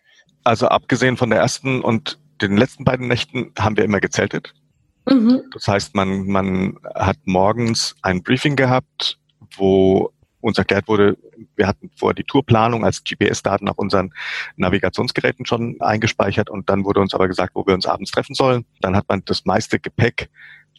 Also 0.42 0.68
abgesehen 0.68 1.18
von 1.18 1.28
der 1.28 1.40
ersten 1.40 1.82
und 1.82 2.18
den 2.40 2.56
letzten 2.56 2.84
beiden 2.84 3.06
Nächten 3.06 3.52
haben 3.58 3.76
wir 3.76 3.84
immer 3.84 4.00
gezeltet. 4.00 4.54
Mhm. 5.06 5.42
Das 5.52 5.68
heißt, 5.68 5.94
man, 5.94 6.26
man 6.26 6.78
hat 6.94 7.18
morgens 7.26 7.96
ein 8.00 8.22
Briefing 8.22 8.56
gehabt, 8.56 9.18
wo 9.58 10.10
uns 10.42 10.58
erklärt 10.58 10.88
wurde, 10.88 11.16
wir 11.56 11.66
hatten 11.66 11.90
vorher 11.96 12.14
die 12.14 12.24
Tourplanung 12.24 12.84
als 12.84 13.02
GPS-Daten 13.04 13.68
auf 13.68 13.78
unseren 13.78 14.12
Navigationsgeräten 14.56 15.46
schon 15.46 15.80
eingespeichert 15.80 16.50
und 16.50 16.68
dann 16.68 16.84
wurde 16.84 17.00
uns 17.00 17.14
aber 17.14 17.28
gesagt, 17.28 17.52
wo 17.54 17.66
wir 17.66 17.74
uns 17.74 17.86
abends 17.86 18.10
treffen 18.10 18.34
sollen. 18.34 18.64
Dann 18.80 18.96
hat 18.96 19.08
man 19.08 19.22
das 19.24 19.44
meiste 19.44 19.78
Gepäck, 19.78 20.28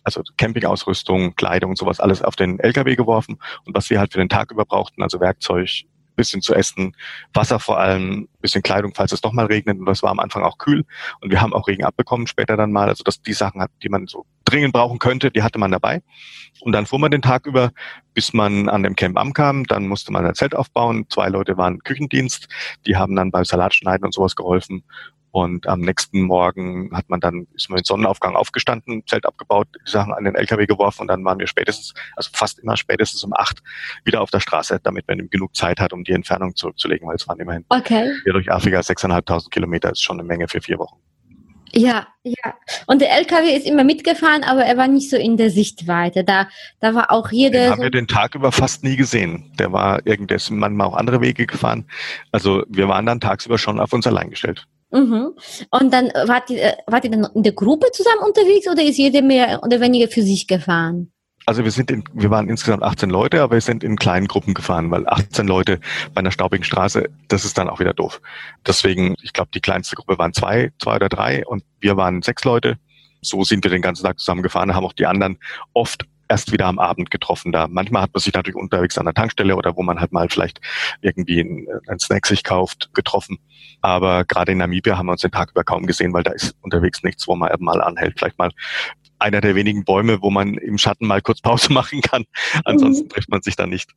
also 0.03 0.21
Campingausrüstung, 0.37 1.35
Kleidung 1.35 1.71
und 1.71 1.77
sowas 1.77 1.99
alles 1.99 2.21
auf 2.21 2.35
den 2.35 2.59
LKW 2.59 2.95
geworfen 2.95 3.39
und 3.65 3.75
was 3.75 3.89
wir 3.89 3.99
halt 3.99 4.13
für 4.13 4.19
den 4.19 4.29
Tag 4.29 4.51
über 4.51 4.65
brauchten, 4.65 5.01
also 5.01 5.19
Werkzeug, 5.19 5.85
bisschen 6.15 6.41
zu 6.41 6.53
essen, 6.53 6.95
Wasser 7.33 7.59
vor 7.59 7.79
allem, 7.79 8.27
bisschen 8.41 8.61
Kleidung, 8.61 8.93
falls 8.95 9.11
es 9.11 9.21
doch 9.21 9.31
mal 9.31 9.45
regnet. 9.45 9.79
Und 9.79 9.85
das 9.85 10.03
war 10.03 10.11
am 10.11 10.19
Anfang 10.19 10.43
auch 10.43 10.57
kühl. 10.59 10.85
Und 11.21 11.31
wir 11.31 11.41
haben 11.41 11.53
auch 11.53 11.67
Regen 11.67 11.83
abbekommen 11.83 12.27
später 12.27 12.55
dann 12.57 12.71
mal. 12.71 12.87
Also 12.87 13.03
dass 13.03 13.21
die 13.21 13.33
Sachen, 13.33 13.61
hat, 13.61 13.71
die 13.81 13.89
man 13.89 14.07
so 14.07 14.25
dringend 14.53 14.73
brauchen 14.73 14.99
könnte, 14.99 15.31
die 15.31 15.43
hatte 15.43 15.59
man 15.59 15.71
dabei. 15.71 16.01
Und 16.61 16.71
dann 16.71 16.85
fuhr 16.85 16.99
man 16.99 17.11
den 17.11 17.21
Tag 17.21 17.45
über, 17.45 17.71
bis 18.13 18.33
man 18.33 18.69
an 18.69 18.83
dem 18.83 18.95
Camp 18.95 19.17
ankam. 19.17 19.65
Dann 19.65 19.87
musste 19.87 20.11
man 20.11 20.25
ein 20.25 20.35
Zelt 20.35 20.55
aufbauen. 20.55 21.05
Zwei 21.09 21.29
Leute 21.29 21.57
waren 21.57 21.79
Küchendienst. 21.79 22.47
Die 22.85 22.95
haben 22.95 23.15
dann 23.15 23.31
beim 23.31 23.43
Salatschneiden 23.43 24.05
und 24.05 24.13
sowas 24.13 24.35
geholfen. 24.35 24.83
Und 25.31 25.65
am 25.65 25.79
nächsten 25.79 26.21
Morgen 26.21 26.95
hat 26.95 27.09
man 27.09 27.19
dann, 27.19 27.47
ist 27.55 27.67
man 27.67 27.77
mit 27.77 27.87
Sonnenaufgang 27.87 28.35
aufgestanden, 28.35 29.01
Zelt 29.07 29.25
abgebaut, 29.25 29.67
die 29.83 29.89
Sachen 29.89 30.13
an 30.13 30.25
den 30.25 30.35
LKW 30.35 30.67
geworfen 30.67 31.01
und 31.01 31.07
dann 31.07 31.25
waren 31.25 31.39
wir 31.39 31.47
spätestens, 31.47 31.95
also 32.15 32.29
fast 32.33 32.59
immer 32.59 32.77
spätestens 32.77 33.23
um 33.23 33.33
acht 33.33 33.63
wieder 34.03 34.21
auf 34.21 34.29
der 34.29 34.41
Straße, 34.41 34.79
damit 34.83 35.07
man 35.07 35.27
genug 35.31 35.55
Zeit 35.55 35.79
hat, 35.79 35.91
um 35.91 36.03
die 36.03 36.11
Entfernung 36.11 36.55
zurückzulegen, 36.55 37.07
weil 37.07 37.15
es 37.15 37.27
waren 37.27 37.39
immerhin 37.39 37.65
okay. 37.69 38.13
hier 38.23 38.33
durch 38.33 38.51
Afrika 38.51 38.83
sechseinhalbtausend 38.83 39.51
Kilometer, 39.51 39.89
ist 39.89 40.03
schon 40.03 40.19
eine 40.19 40.27
Menge 40.27 40.47
für 40.47 40.61
vier 40.61 40.77
Wochen. 40.77 40.97
Ja, 41.75 42.07
ja. 42.23 42.53
Und 42.85 43.01
der 43.01 43.11
LKW 43.11 43.55
ist 43.55 43.65
immer 43.65 43.83
mitgefahren, 43.83 44.43
aber 44.43 44.63
er 44.63 44.77
war 44.77 44.87
nicht 44.87 45.09
so 45.09 45.17
in 45.17 45.37
der 45.37 45.49
Sichtweite. 45.49 46.23
Da, 46.23 46.47
da 46.79 46.93
war 46.93 47.11
auch 47.11 47.31
jeder. 47.31 47.59
Den 47.59 47.69
haben 47.71 47.77
so 47.77 47.83
wir 47.83 47.91
den 47.91 48.07
Tag 48.07 48.35
über 48.35 48.51
fast 48.51 48.83
nie 48.83 48.95
gesehen. 48.95 49.51
Der 49.57 49.71
war 49.71 50.05
irgendwie, 50.05 50.37
manchmal 50.51 50.87
auch 50.87 50.95
andere 50.95 51.21
Wege 51.21 51.47
gefahren. 51.47 51.85
Also 52.31 52.63
wir 52.67 52.87
waren 52.87 53.05
dann 53.07 53.19
tagsüber 53.19 53.57
schon 53.57 53.79
auf 53.79 53.91
uns 53.91 54.05
allein 54.05 54.29
gestellt. 54.29 54.67
Mhm. 54.91 55.33
Und 55.71 55.93
dann 55.93 56.09
wart 56.27 56.51
ihr, 56.51 56.61
äh, 56.61 56.77
wart 56.85 57.05
ihr 57.05 57.11
dann 57.11 57.27
in 57.33 57.41
der 57.41 57.53
Gruppe 57.53 57.91
zusammen 57.91 58.21
unterwegs 58.23 58.67
oder 58.67 58.83
ist 58.83 58.97
jeder 58.97 59.23
mehr 59.23 59.61
oder 59.63 59.81
weniger 59.81 60.07
für 60.07 60.21
sich 60.21 60.47
gefahren? 60.47 61.12
Also 61.45 61.63
wir 61.63 61.71
sind 61.71 61.91
in, 61.91 62.03
wir 62.13 62.29
waren 62.29 62.49
insgesamt 62.49 62.83
18 62.83 63.09
Leute, 63.09 63.41
aber 63.41 63.55
wir 63.55 63.61
sind 63.61 63.83
in 63.83 63.97
kleinen 63.97 64.27
Gruppen 64.27 64.53
gefahren, 64.53 64.89
weil 64.91 65.07
18 65.07 65.45
Leute 65.47 65.79
bei 66.13 66.19
einer 66.19 66.31
staubigen 66.31 66.63
Straße, 66.63 67.09
das 67.27 67.43
ist 67.43 67.57
dann 67.57 67.69
auch 67.69 67.79
wieder 67.79 67.93
doof. 67.93 68.21
Deswegen, 68.65 69.15
ich 69.21 69.33
glaube, 69.33 69.49
die 69.53 69.59
kleinste 69.59 69.95
Gruppe 69.95 70.17
waren 70.17 70.33
zwei, 70.33 70.71
zwei 70.79 70.95
oder 70.95 71.09
drei 71.09 71.45
und 71.45 71.63
wir 71.81 71.97
waren 71.97 72.21
sechs 72.21 72.43
Leute. 72.45 72.77
So 73.21 73.43
sind 73.43 73.63
wir 73.63 73.71
den 73.71 73.81
ganzen 73.81 74.03
Tag 74.03 74.19
zusammen 74.19 74.43
gefahren, 74.43 74.73
haben 74.73 74.85
auch 74.85 74.93
die 74.93 75.05
anderen 75.05 75.37
oft 75.73 76.05
erst 76.29 76.51
wieder 76.51 76.65
am 76.65 76.79
Abend 76.79 77.11
getroffen 77.11 77.51
da. 77.51 77.67
Manchmal 77.67 78.03
hat 78.03 78.13
man 78.13 78.21
sich 78.21 78.33
natürlich 78.33 78.55
unterwegs 78.55 78.97
an 78.97 79.05
der 79.05 79.13
Tankstelle 79.13 79.55
oder 79.55 79.75
wo 79.75 79.83
man 79.83 79.99
halt 79.99 80.13
mal 80.13 80.29
vielleicht 80.29 80.61
irgendwie 81.01 81.41
einen, 81.41 81.67
einen 81.87 81.99
Snack 81.99 82.25
sich 82.25 82.43
kauft, 82.43 82.89
getroffen. 82.93 83.37
Aber 83.81 84.23
gerade 84.23 84.53
in 84.53 84.57
Namibia 84.59 84.97
haben 84.97 85.07
wir 85.07 85.11
uns 85.11 85.21
den 85.21 85.31
Tag 85.31 85.51
über 85.51 85.63
kaum 85.63 85.85
gesehen, 85.85 86.13
weil 86.13 86.23
da 86.23 86.31
ist 86.31 86.55
unterwegs 86.61 87.03
nichts, 87.03 87.27
wo 87.27 87.35
man 87.35 87.51
mal 87.59 87.81
anhält. 87.81 88.17
Vielleicht 88.17 88.39
mal 88.39 88.51
einer 89.23 89.41
der 89.41 89.55
wenigen 89.55 89.85
Bäume, 89.85 90.21
wo 90.21 90.29
man 90.29 90.55
im 90.55 90.77
Schatten 90.77 91.07
mal 91.07 91.21
kurz 91.21 91.41
Pause 91.41 91.73
machen 91.73 92.01
kann. 92.01 92.25
Ansonsten 92.65 93.05
mhm. 93.05 93.09
trifft 93.09 93.29
man 93.29 93.41
sich 93.41 93.55
da 93.55 93.65
nicht. 93.65 93.91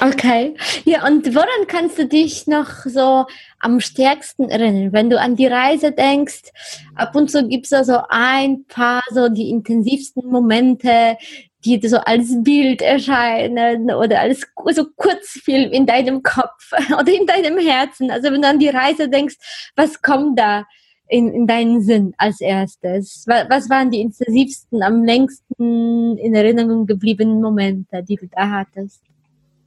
Okay. 0.00 0.54
Ja, 0.84 1.04
und 1.04 1.34
woran 1.34 1.66
kannst 1.66 1.98
du 1.98 2.06
dich 2.06 2.46
noch 2.46 2.68
so 2.84 3.26
am 3.58 3.80
stärksten 3.80 4.48
erinnern? 4.48 4.92
Wenn 4.92 5.10
du 5.10 5.18
an 5.18 5.34
die 5.34 5.48
Reise 5.48 5.90
denkst, 5.90 6.52
ab 6.94 7.16
und 7.16 7.32
zu 7.32 7.48
gibt 7.48 7.64
es 7.64 7.70
da 7.70 7.82
so 7.82 7.98
ein 8.08 8.64
paar 8.66 9.02
so 9.10 9.28
die 9.28 9.50
intensivsten 9.50 10.24
Momente, 10.30 11.16
die 11.64 11.80
so 11.88 11.98
als 11.98 12.28
Bild 12.44 12.80
erscheinen 12.80 13.90
oder 13.90 14.20
als 14.20 14.46
so 14.70 14.86
Kurzfilm 14.94 15.72
in 15.72 15.86
deinem 15.86 16.22
Kopf 16.22 16.70
oder 16.96 17.12
in 17.12 17.26
deinem 17.26 17.58
Herzen. 17.58 18.12
Also 18.12 18.30
wenn 18.30 18.42
du 18.42 18.48
an 18.48 18.60
die 18.60 18.68
Reise 18.68 19.08
denkst, 19.08 19.34
was 19.74 20.00
kommt 20.00 20.38
da 20.38 20.64
in, 21.08 21.32
in 21.32 21.46
deinen 21.46 21.80
Sinn 21.80 22.14
als 22.16 22.40
erstes? 22.40 23.24
Was, 23.26 23.68
waren 23.70 23.90
die 23.90 24.00
intensivsten, 24.00 24.82
am 24.82 25.04
längsten 25.04 26.18
in 26.18 26.34
Erinnerung 26.34 26.86
gebliebenen 26.86 27.40
Momente, 27.40 28.02
die 28.02 28.16
du 28.16 28.26
da 28.28 28.50
hattest? 28.50 29.02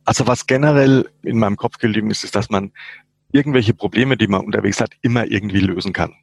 Also 0.06 0.28
was 0.28 0.48
generell 0.48 1.10
in 1.24 1.38
meinem 1.38 1.58
Kopf 1.58 1.78
geblieben 1.78 2.10
ist, 2.12 2.24
ist, 2.24 2.36
dass 2.36 2.50
man 2.50 2.72
irgendwelche 3.32 3.74
Probleme, 3.74 4.18
die 4.18 4.28
man 4.28 4.46
unterwegs 4.46 4.82
hat, 4.82 4.92
immer 5.02 5.26
irgendwie 5.26 5.60
lösen 5.60 5.94
kann. 5.94 6.14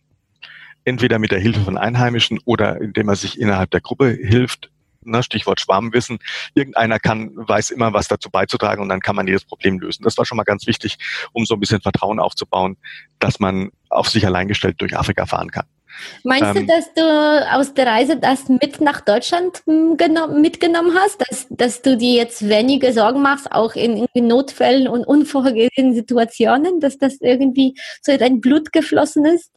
Entweder 0.85 1.19
mit 1.19 1.33
der 1.33 1.41
Hilfe 1.41 1.61
von 1.61 1.77
Einheimischen 1.77 2.39
oder 2.45 2.81
indem 2.81 3.07
man 3.07 3.17
sich 3.17 3.41
innerhalb 3.41 3.71
der 3.71 3.81
Gruppe 3.81 4.11
hilft, 4.11 4.71
ne, 5.05 5.23
Stichwort 5.23 5.61
Schwarmwissen, 5.61 6.19
irgendeiner 6.55 6.99
kann, 6.99 7.31
weiß 7.35 7.71
immer 7.71 7.93
was 7.93 8.09
dazu 8.09 8.31
beizutragen 8.31 8.83
und 8.83 8.89
dann 8.89 9.01
kann 9.01 9.17
man 9.17 9.27
jedes 9.27 9.45
Problem 9.45 9.79
lösen. 9.79 10.03
Das 10.03 10.19
war 10.19 10.25
schon 10.25 10.37
mal 10.37 10.45
ganz 10.45 10.67
wichtig, 10.67 10.99
um 11.33 11.45
so 11.45 11.55
ein 11.55 11.61
bisschen 11.61 11.81
Vertrauen 11.81 12.21
aufzubauen, 12.21 12.77
dass 13.19 13.41
man 13.41 13.71
auf 13.89 14.09
sich 14.09 14.27
allein 14.27 14.49
gestellt 14.49 14.77
durch 14.81 14.97
Afrika 14.97 15.27
fahren 15.27 15.51
kann. 15.51 15.67
Meinst 16.23 16.57
ähm, 16.57 16.67
du, 16.67 16.67
dass 16.67 16.95
du 16.95 17.57
aus 17.57 17.75
der 17.75 17.87
Reise 17.87 18.17
das 18.17 18.49
mit 18.49 18.81
nach 18.81 19.01
Deutschland 19.01 19.63
hm, 19.67 19.97
mitgenommen 20.41 20.95
hast, 20.95 21.21
dass, 21.29 21.47
dass 21.51 21.83
du 21.83 21.97
dir 21.97 22.15
jetzt 22.15 22.49
weniger 22.49 22.93
Sorgen 22.93 23.23
machst, 23.23 23.51
auch 23.51 23.75
in, 23.75 24.07
in 24.13 24.27
Notfällen 24.27 24.89
und 24.89 25.05
unvorhergesehenen 25.05 25.95
Situationen, 25.95 26.81
dass 26.81 26.99
das 26.99 27.21
irgendwie 27.21 27.75
so 28.03 28.13
in 28.13 28.19
dein 28.19 28.41
Blut 28.41 28.73
geflossen 28.73 29.25
ist? 29.25 29.51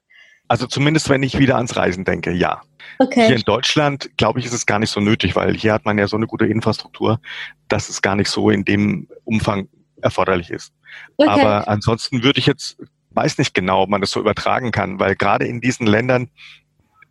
Also 0.51 0.67
zumindest, 0.67 1.07
wenn 1.07 1.23
ich 1.23 1.39
wieder 1.39 1.55
ans 1.55 1.77
Reisen 1.77 2.03
denke, 2.03 2.33
ja. 2.33 2.61
Okay. 2.99 3.27
Hier 3.27 3.37
in 3.37 3.43
Deutschland, 3.43 4.09
glaube 4.17 4.41
ich, 4.41 4.45
ist 4.45 4.51
es 4.51 4.65
gar 4.65 4.79
nicht 4.79 4.89
so 4.89 4.99
nötig, 4.99 5.37
weil 5.37 5.55
hier 5.55 5.71
hat 5.71 5.85
man 5.85 5.97
ja 5.97 6.09
so 6.09 6.17
eine 6.17 6.27
gute 6.27 6.45
Infrastruktur, 6.45 7.21
dass 7.69 7.87
es 7.87 8.01
gar 8.01 8.17
nicht 8.17 8.29
so 8.29 8.49
in 8.49 8.65
dem 8.65 9.07
Umfang 9.23 9.69
erforderlich 10.01 10.49
ist. 10.49 10.73
Okay. 11.15 11.29
Aber 11.29 11.69
ansonsten 11.69 12.21
würde 12.21 12.37
ich 12.37 12.47
jetzt, 12.47 12.75
weiß 13.11 13.37
nicht 13.37 13.53
genau, 13.53 13.83
ob 13.83 13.89
man 13.89 14.01
das 14.01 14.11
so 14.11 14.19
übertragen 14.19 14.73
kann, 14.73 14.99
weil 14.99 15.15
gerade 15.15 15.47
in 15.47 15.61
diesen 15.61 15.87
Ländern, 15.87 16.29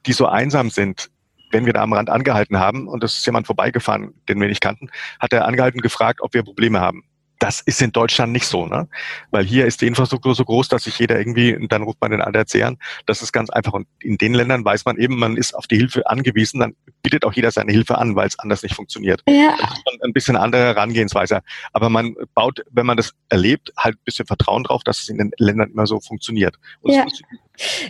die 0.05 0.13
so 0.13 0.27
einsam 0.27 0.69
sind, 0.69 1.09
wenn 1.51 1.65
wir 1.65 1.73
da 1.73 1.81
am 1.81 1.95
Rand 1.95 2.11
angehalten 2.11 2.59
haben 2.59 2.89
und 2.89 3.03
es 3.03 3.17
ist 3.17 3.25
jemand 3.25 3.47
vorbeigefahren, 3.47 4.13
den 4.29 4.39
wir 4.39 4.49
nicht 4.49 4.61
kannten, 4.61 4.91
hat 5.19 5.33
er 5.33 5.47
angehalten 5.47 5.81
gefragt, 5.81 6.21
ob 6.21 6.35
wir 6.35 6.43
Probleme 6.43 6.81
haben 6.81 7.05
das 7.41 7.61
ist 7.61 7.81
in 7.81 7.91
Deutschland 7.91 8.33
nicht 8.33 8.47
so, 8.47 8.67
ne? 8.67 8.87
Weil 9.31 9.45
hier 9.45 9.65
ist 9.65 9.81
die 9.81 9.87
Infrastruktur 9.87 10.35
so 10.35 10.45
groß, 10.45 10.69
dass 10.69 10.85
sich 10.85 10.99
jeder 10.99 11.19
irgendwie, 11.19 11.57
und 11.57 11.73
dann 11.73 11.83
ruft 11.83 12.01
man 12.01 12.11
den 12.11 12.21
ADAC 12.21 12.63
an. 12.63 12.77
Das 13.07 13.23
ist 13.23 13.33
ganz 13.33 13.49
einfach. 13.49 13.73
Und 13.73 13.89
in 13.99 14.19
den 14.19 14.35
Ländern 14.35 14.65
weiß 14.65 14.85
man 14.85 14.99
eben, 14.99 15.19
man 15.19 15.39
ist 15.39 15.55
auf 15.55 15.67
die 15.67 15.79
Hilfe 15.79 16.07
angewiesen, 16.07 16.61
dann 16.61 16.77
bietet 17.03 17.25
auch 17.25 17.33
jeder 17.33 17.51
seine 17.51 17.73
Hilfe 17.73 17.99
an, 17.99 18.17
weil 18.17 18.29
es 18.29 18.39
anders 18.39 18.63
nicht 18.63 18.75
funktioniert. 18.75 19.23
Ja. 19.29 19.57
Das 19.59 19.95
ist 19.95 20.05
ein 20.05 20.13
bisschen 20.13 20.37
andere 20.37 20.63
Herangehensweise. 20.63 21.41
Aber 21.73 21.89
man 21.89 22.15
baut, 22.35 22.63
wenn 22.71 22.87
man 22.87 22.97
das 22.97 23.13
erlebt, 23.29 23.73
halt 23.77 23.97
ein 23.97 24.05
bisschen 24.05 24.27
Vertrauen 24.27 24.65
drauf, 24.65 24.83
dass 24.85 25.01
es 25.01 25.09
in 25.09 25.19
den 25.19 25.33
Ländern 25.39 25.71
immer 25.71 25.87
so 25.87 26.01
funktioniert. 26.01 26.57
Ja. 26.85 27.07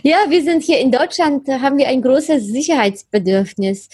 Ja, 0.03 0.17
wir 0.27 0.43
sind 0.43 0.63
hier 0.63 0.79
in 0.79 0.91
Deutschland, 0.91 1.47
haben 1.47 1.77
wir 1.77 1.87
ein 1.87 2.01
großes 2.01 2.45
Sicherheitsbedürfnis. 2.47 3.87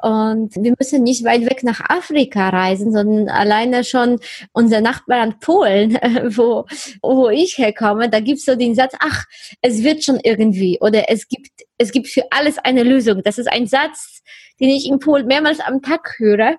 Und 0.00 0.54
wir 0.56 0.74
müssen 0.78 1.02
nicht 1.02 1.24
weit 1.24 1.46
weg 1.46 1.62
nach 1.62 1.80
Afrika 1.88 2.50
reisen, 2.50 2.92
sondern 2.92 3.28
alleine 3.28 3.84
schon 3.84 4.20
unser 4.52 4.80
Nachbarland 4.80 5.40
Polen, 5.40 5.94
wo, 6.36 6.66
wo 7.00 7.30
ich 7.30 7.58
herkomme, 7.58 8.10
da 8.10 8.20
gibt 8.20 8.38
es 8.38 8.44
so 8.44 8.54
den 8.54 8.74
Satz, 8.74 8.92
ach, 8.98 9.24
es 9.62 9.82
wird 9.82 10.04
schon 10.04 10.20
irgendwie 10.22 10.78
oder 10.80 11.10
es 11.10 11.26
gibt, 11.28 11.50
es 11.78 11.92
gibt 11.92 12.08
für 12.08 12.24
alles 12.30 12.58
eine 12.58 12.82
Lösung. 12.82 13.22
Das 13.22 13.38
ist 13.38 13.50
ein 13.50 13.66
Satz, 13.66 14.22
den 14.60 14.68
ich 14.68 14.86
in 14.88 14.98
Polen 14.98 15.26
mehrmals 15.26 15.60
am 15.60 15.82
Tag 15.82 16.14
höre. 16.18 16.56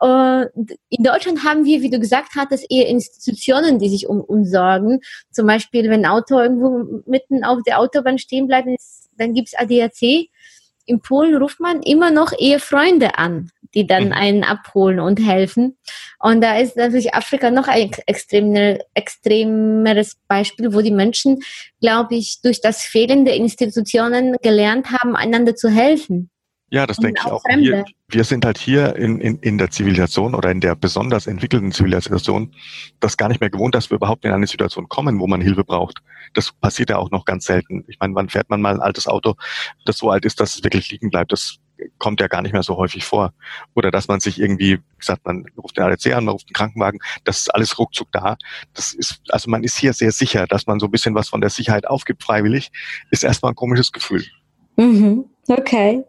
Und 0.00 0.72
in 0.90 1.04
Deutschland 1.04 1.44
haben 1.44 1.64
wir, 1.64 1.80
wie 1.80 1.90
du 1.90 1.98
gesagt 1.98 2.30
hattest, 2.36 2.66
eher 2.68 2.88
Institutionen, 2.88 3.78
die 3.78 3.88
sich 3.88 4.08
um 4.08 4.20
uns 4.20 4.50
sorgen. 4.50 5.00
Zum 5.30 5.46
Beispiel, 5.46 5.88
wenn 5.88 6.04
ein 6.04 6.10
Auto 6.10 6.38
irgendwo 6.38 7.02
mitten 7.06 7.44
auf 7.44 7.58
der 7.66 7.78
Autobahn 7.78 8.18
stehen 8.18 8.46
bleibt, 8.46 8.68
dann 9.16 9.34
gibt's 9.34 9.54
ADAC. 9.54 10.28
In 10.86 11.00
Polen 11.00 11.36
ruft 11.36 11.60
man 11.60 11.82
immer 11.82 12.10
noch 12.10 12.32
eher 12.38 12.60
Freunde 12.60 13.16
an, 13.18 13.50
die 13.74 13.86
dann 13.86 14.06
mhm. 14.06 14.12
einen 14.12 14.44
abholen 14.44 15.00
und 15.00 15.18
helfen. 15.18 15.76
Und 16.18 16.40
da 16.40 16.56
ist 16.56 16.76
natürlich 16.76 17.14
Afrika 17.14 17.50
noch 17.50 17.68
ein 17.68 17.90
extrem, 18.06 18.78
extremeres 18.94 20.16
Beispiel, 20.28 20.72
wo 20.72 20.80
die 20.80 20.90
Menschen, 20.90 21.40
glaube 21.80 22.14
ich, 22.14 22.40
durch 22.42 22.60
das 22.60 22.82
Fehlen 22.82 23.24
der 23.24 23.36
Institutionen 23.36 24.36
gelernt 24.42 24.90
haben, 24.90 25.16
einander 25.16 25.54
zu 25.54 25.68
helfen. 25.68 26.30
Ja, 26.74 26.88
das 26.88 26.96
denke 26.96 27.20
ich 27.24 27.30
auch. 27.30 27.42
Hier, 27.48 27.84
wir 28.08 28.24
sind 28.24 28.44
halt 28.44 28.58
hier 28.58 28.96
in, 28.96 29.20
in, 29.20 29.38
in 29.38 29.58
der 29.58 29.70
Zivilisation 29.70 30.34
oder 30.34 30.50
in 30.50 30.60
der 30.60 30.74
besonders 30.74 31.28
entwickelten 31.28 31.70
Zivilisation 31.70 32.52
das 32.98 33.16
gar 33.16 33.28
nicht 33.28 33.40
mehr 33.40 33.50
gewohnt, 33.50 33.76
dass 33.76 33.90
wir 33.90 33.96
überhaupt 33.96 34.24
in 34.24 34.32
eine 34.32 34.48
Situation 34.48 34.88
kommen, 34.88 35.20
wo 35.20 35.28
man 35.28 35.40
Hilfe 35.40 35.62
braucht. 35.62 36.00
Das 36.32 36.50
passiert 36.50 36.90
ja 36.90 36.96
auch 36.98 37.12
noch 37.12 37.26
ganz 37.26 37.44
selten. 37.44 37.84
Ich 37.86 38.00
meine, 38.00 38.16
wann 38.16 38.28
fährt 38.28 38.50
man 38.50 38.60
mal 38.60 38.74
ein 38.74 38.80
altes 38.80 39.06
Auto, 39.06 39.34
das 39.84 39.98
so 39.98 40.10
alt 40.10 40.24
ist, 40.24 40.40
dass 40.40 40.56
es 40.56 40.64
wirklich 40.64 40.90
liegen 40.90 41.10
bleibt? 41.10 41.30
Das 41.30 41.58
kommt 41.98 42.20
ja 42.20 42.28
gar 42.28 42.42
nicht 42.42 42.52
mehr 42.52 42.62
so 42.62 42.76
häufig 42.76 43.04
vor. 43.04 43.32
Oder 43.74 43.90
dass 43.90 44.08
man 44.08 44.20
sich 44.20 44.40
irgendwie, 44.40 44.78
wie 44.78 44.98
gesagt, 44.98 45.24
man 45.24 45.44
ruft 45.56 45.76
den 45.76 45.84
ADC 45.84 46.14
an, 46.14 46.24
man 46.24 46.32
ruft 46.32 46.48
den 46.48 46.54
Krankenwagen, 46.54 47.00
das 47.24 47.38
ist 47.38 47.54
alles 47.54 47.78
ruckzuck 47.78 48.08
da. 48.12 48.36
Das 48.74 48.92
ist, 48.94 49.20
also 49.28 49.50
man 49.50 49.64
ist 49.64 49.76
hier 49.76 49.92
sehr 49.92 50.12
sicher, 50.12 50.46
dass 50.46 50.66
man 50.66 50.80
so 50.80 50.86
ein 50.86 50.90
bisschen 50.90 51.14
was 51.14 51.28
von 51.28 51.40
der 51.40 51.50
Sicherheit 51.50 51.86
aufgibt 51.86 52.22
freiwillig, 52.22 52.70
ist 53.10 53.24
erstmal 53.24 53.52
ein 53.52 53.56
komisches 53.56 53.92
Gefühl. 53.92 54.24
Mhm. 54.76 55.24
Okay, 55.46 56.02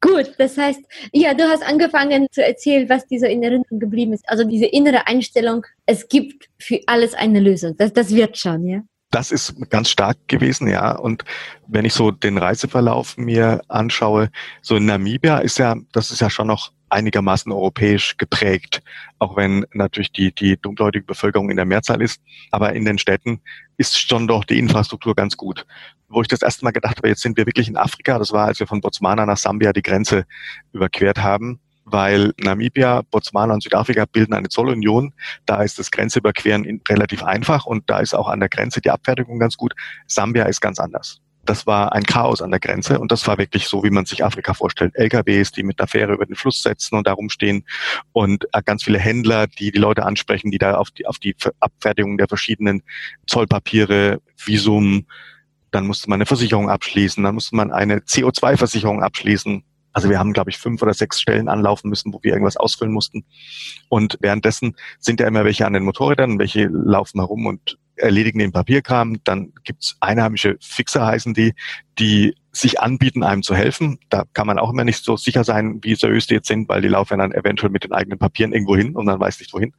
gut. 0.00 0.32
Das 0.38 0.56
heißt, 0.56 0.80
ja, 1.12 1.34
du 1.34 1.42
hast 1.44 1.64
angefangen 1.64 2.28
zu 2.30 2.44
erzählen, 2.44 2.88
was 2.88 3.04
dieser 3.06 3.28
in 3.28 3.42
Erinnerung 3.42 3.80
geblieben 3.80 4.12
ist. 4.12 4.28
Also 4.28 4.44
diese 4.44 4.66
innere 4.66 5.08
Einstellung, 5.08 5.66
es 5.86 6.06
gibt 6.08 6.48
für 6.58 6.80
alles 6.86 7.14
eine 7.14 7.40
Lösung. 7.40 7.76
Das, 7.76 7.92
das 7.92 8.14
wird 8.14 8.38
schon, 8.38 8.66
ja. 8.66 8.82
Das 9.10 9.30
ist 9.30 9.54
ganz 9.70 9.90
stark 9.90 10.16
gewesen, 10.26 10.68
ja. 10.68 10.92
Und 10.92 11.24
wenn 11.66 11.84
ich 11.84 11.94
so 11.94 12.10
den 12.10 12.38
Reiseverlauf 12.38 13.16
mir 13.16 13.60
anschaue, 13.68 14.30
so 14.62 14.76
in 14.76 14.86
Namibia 14.86 15.38
ist 15.38 15.58
ja, 15.58 15.76
das 15.92 16.10
ist 16.10 16.20
ja 16.20 16.28
schon 16.28 16.48
noch 16.48 16.72
einigermaßen 16.88 17.50
europäisch 17.50 18.16
geprägt, 18.16 18.82
auch 19.18 19.36
wenn 19.36 19.66
natürlich 19.72 20.12
die, 20.12 20.32
die 20.32 20.56
dunkelhäutige 20.56 21.04
Bevölkerung 21.04 21.50
in 21.50 21.56
der 21.56 21.66
Mehrzahl 21.66 22.00
ist. 22.02 22.20
Aber 22.50 22.72
in 22.74 22.84
den 22.84 22.98
Städten 22.98 23.40
ist 23.76 23.98
schon 23.98 24.26
doch 24.26 24.44
die 24.44 24.58
Infrastruktur 24.58 25.14
ganz 25.14 25.36
gut. 25.36 25.66
Wo 26.08 26.22
ich 26.22 26.28
das 26.28 26.42
erste 26.42 26.64
Mal 26.64 26.70
gedacht 26.70 26.98
habe, 26.98 27.08
jetzt 27.08 27.22
sind 27.22 27.36
wir 27.36 27.46
wirklich 27.46 27.68
in 27.68 27.76
Afrika, 27.76 28.18
das 28.18 28.32
war, 28.32 28.46
als 28.46 28.60
wir 28.60 28.66
von 28.66 28.80
Botswana 28.80 29.26
nach 29.26 29.36
Sambia 29.36 29.72
die 29.72 29.82
Grenze 29.82 30.24
überquert 30.72 31.18
haben, 31.18 31.60
weil 31.86 32.34
Namibia, 32.38 33.02
Botswana 33.10 33.54
und 33.54 33.62
Südafrika 33.62 34.04
bilden 34.04 34.34
eine 34.34 34.48
Zollunion. 34.48 35.14
Da 35.46 35.62
ist 35.62 35.78
das 35.78 35.90
Grenzüberqueren 35.90 36.82
relativ 36.88 37.22
einfach 37.22 37.64
und 37.64 37.88
da 37.88 38.00
ist 38.00 38.14
auch 38.14 38.28
an 38.28 38.40
der 38.40 38.48
Grenze 38.48 38.80
die 38.80 38.90
Abfertigung 38.90 39.38
ganz 39.38 39.56
gut. 39.56 39.72
Sambia 40.06 40.44
ist 40.44 40.60
ganz 40.60 40.78
anders 40.78 41.20
das 41.46 41.66
war 41.66 41.92
ein 41.92 42.02
Chaos 42.02 42.42
an 42.42 42.50
der 42.50 42.60
Grenze 42.60 42.98
und 42.98 43.12
das 43.12 43.26
war 43.26 43.38
wirklich 43.38 43.68
so, 43.68 43.82
wie 43.84 43.90
man 43.90 44.04
sich 44.04 44.24
Afrika 44.24 44.52
vorstellt. 44.52 44.94
LKWs, 44.96 45.52
die 45.52 45.62
mit 45.62 45.78
der 45.78 45.86
Fähre 45.86 46.12
über 46.12 46.26
den 46.26 46.34
Fluss 46.34 46.62
setzen 46.62 46.96
und 46.96 47.06
darum 47.06 47.30
stehen 47.30 47.64
und 48.12 48.46
äh, 48.52 48.62
ganz 48.64 48.82
viele 48.82 48.98
Händler, 48.98 49.46
die 49.46 49.70
die 49.70 49.78
Leute 49.78 50.04
ansprechen, 50.04 50.50
die 50.50 50.58
da 50.58 50.74
auf 50.74 50.90
die, 50.90 51.06
auf 51.06 51.18
die 51.18 51.34
Abfertigung 51.60 52.18
der 52.18 52.28
verschiedenen 52.28 52.82
Zollpapiere, 53.26 54.20
Visum, 54.44 55.06
dann 55.70 55.86
musste 55.86 56.10
man 56.10 56.18
eine 56.18 56.26
Versicherung 56.26 56.68
abschließen, 56.68 57.22
dann 57.22 57.34
musste 57.34 57.56
man 57.56 57.72
eine 57.72 57.98
CO2-Versicherung 57.98 59.02
abschließen. 59.02 59.62
Also 59.96 60.10
wir 60.10 60.18
haben, 60.18 60.34
glaube 60.34 60.50
ich, 60.50 60.58
fünf 60.58 60.82
oder 60.82 60.92
sechs 60.92 61.22
Stellen 61.22 61.48
anlaufen 61.48 61.88
müssen, 61.88 62.12
wo 62.12 62.22
wir 62.22 62.34
irgendwas 62.34 62.58
ausfüllen 62.58 62.92
mussten. 62.92 63.24
Und 63.88 64.18
währenddessen 64.20 64.76
sind 64.98 65.20
ja 65.20 65.26
immer 65.26 65.46
welche 65.46 65.66
an 65.66 65.72
den 65.72 65.84
Motorrädern, 65.84 66.38
welche 66.38 66.66
laufen 66.66 67.18
herum 67.18 67.46
und 67.46 67.78
erledigen 67.96 68.40
den 68.40 68.52
Papierkram. 68.52 69.16
Dann 69.24 69.54
gibt's 69.64 69.96
einheimische 70.00 70.58
Fixer 70.60 71.06
heißen 71.06 71.32
die, 71.32 71.54
die 71.98 72.34
sich 72.56 72.80
anbieten, 72.80 73.22
einem 73.22 73.42
zu 73.42 73.54
helfen. 73.54 73.98
Da 74.08 74.24
kann 74.32 74.46
man 74.46 74.58
auch 74.58 74.70
immer 74.70 74.84
nicht 74.84 75.04
so 75.04 75.16
sicher 75.16 75.44
sein, 75.44 75.78
wie 75.82 75.94
seriös 75.94 76.26
die 76.26 76.34
jetzt 76.34 76.48
sind, 76.48 76.68
weil 76.68 76.80
die 76.80 76.88
laufen 76.88 77.18
dann 77.18 77.32
eventuell 77.32 77.70
mit 77.70 77.84
den 77.84 77.92
eigenen 77.92 78.18
Papieren 78.18 78.52
irgendwo 78.52 78.76
hin 78.76 78.96
und 78.96 79.04
man 79.04 79.20
weiß 79.20 79.38
nicht 79.40 79.52
wohin. 79.52 79.74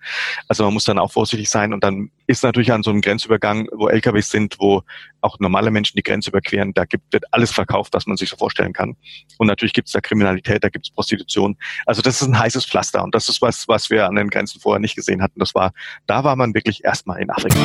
Also 0.47 0.63
man 0.63 0.73
muss 0.73 0.84
dann 0.84 0.99
auch 0.99 1.12
vorsichtig 1.12 1.49
sein 1.49 1.73
und 1.73 1.84
dann 1.84 2.12
ist 2.27 2.43
natürlich 2.43 2.71
an 2.71 2.84
so 2.84 2.91
einem 2.91 3.01
Grenzübergang, 3.01 3.67
wo 3.73 3.89
LKWs 3.89 4.30
sind, 4.30 4.58
wo 4.60 4.84
auch 5.21 5.39
normale 5.39 5.71
Menschen 5.71 5.97
die 5.97 6.03
Grenze 6.03 6.30
überqueren, 6.30 6.73
da 6.73 6.86
gibt, 6.86 7.12
wird 7.12 7.25
alles 7.32 7.51
verkauft, 7.51 7.93
was 7.93 8.06
man 8.06 8.17
sich 8.17 8.30
so 8.30 8.38
vorstellen 8.38 8.73
kann. 8.73 8.95
Und 9.38 9.47
natürlich 9.47 9.73
gibt 9.73 9.88
es 9.88 9.93
da 9.93 10.01
Kriminalität, 10.01 10.63
da 10.63 10.69
gibt 10.69 10.86
es 10.86 10.91
Prostitution. 10.91 11.58
Also 11.86 12.01
das 12.01 12.21
ist 12.21 12.27
ein 12.27 12.38
heißes 12.38 12.65
Pflaster 12.65 13.03
und 13.03 13.15
das 13.15 13.27
ist 13.27 13.41
was, 13.41 13.67
was 13.67 13.89
wir 13.89 14.08
an 14.08 14.15
den 14.15 14.30
Grenzen 14.30 14.62
vorher 14.62 14.80
nicht 14.80 14.95
gesehen 14.95 15.21
hatten. 15.21 15.39
Das 15.39 15.56
war, 15.56 15.71
da 16.06 16.23
war 16.23 16.36
man 16.36 16.53
wirklich 16.53 16.84
erstmal 16.84 17.19
in 17.21 17.30
Afrika. 17.32 17.58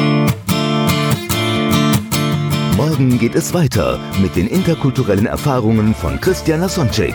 Morgen 2.88 3.16
geht 3.16 3.36
es 3.36 3.54
weiter 3.54 4.00
mit 4.20 4.34
den 4.34 4.48
interkulturellen 4.48 5.26
Erfahrungen 5.26 5.94
von 5.94 6.20
Christian 6.20 6.58
Lasonczyk. 6.58 7.14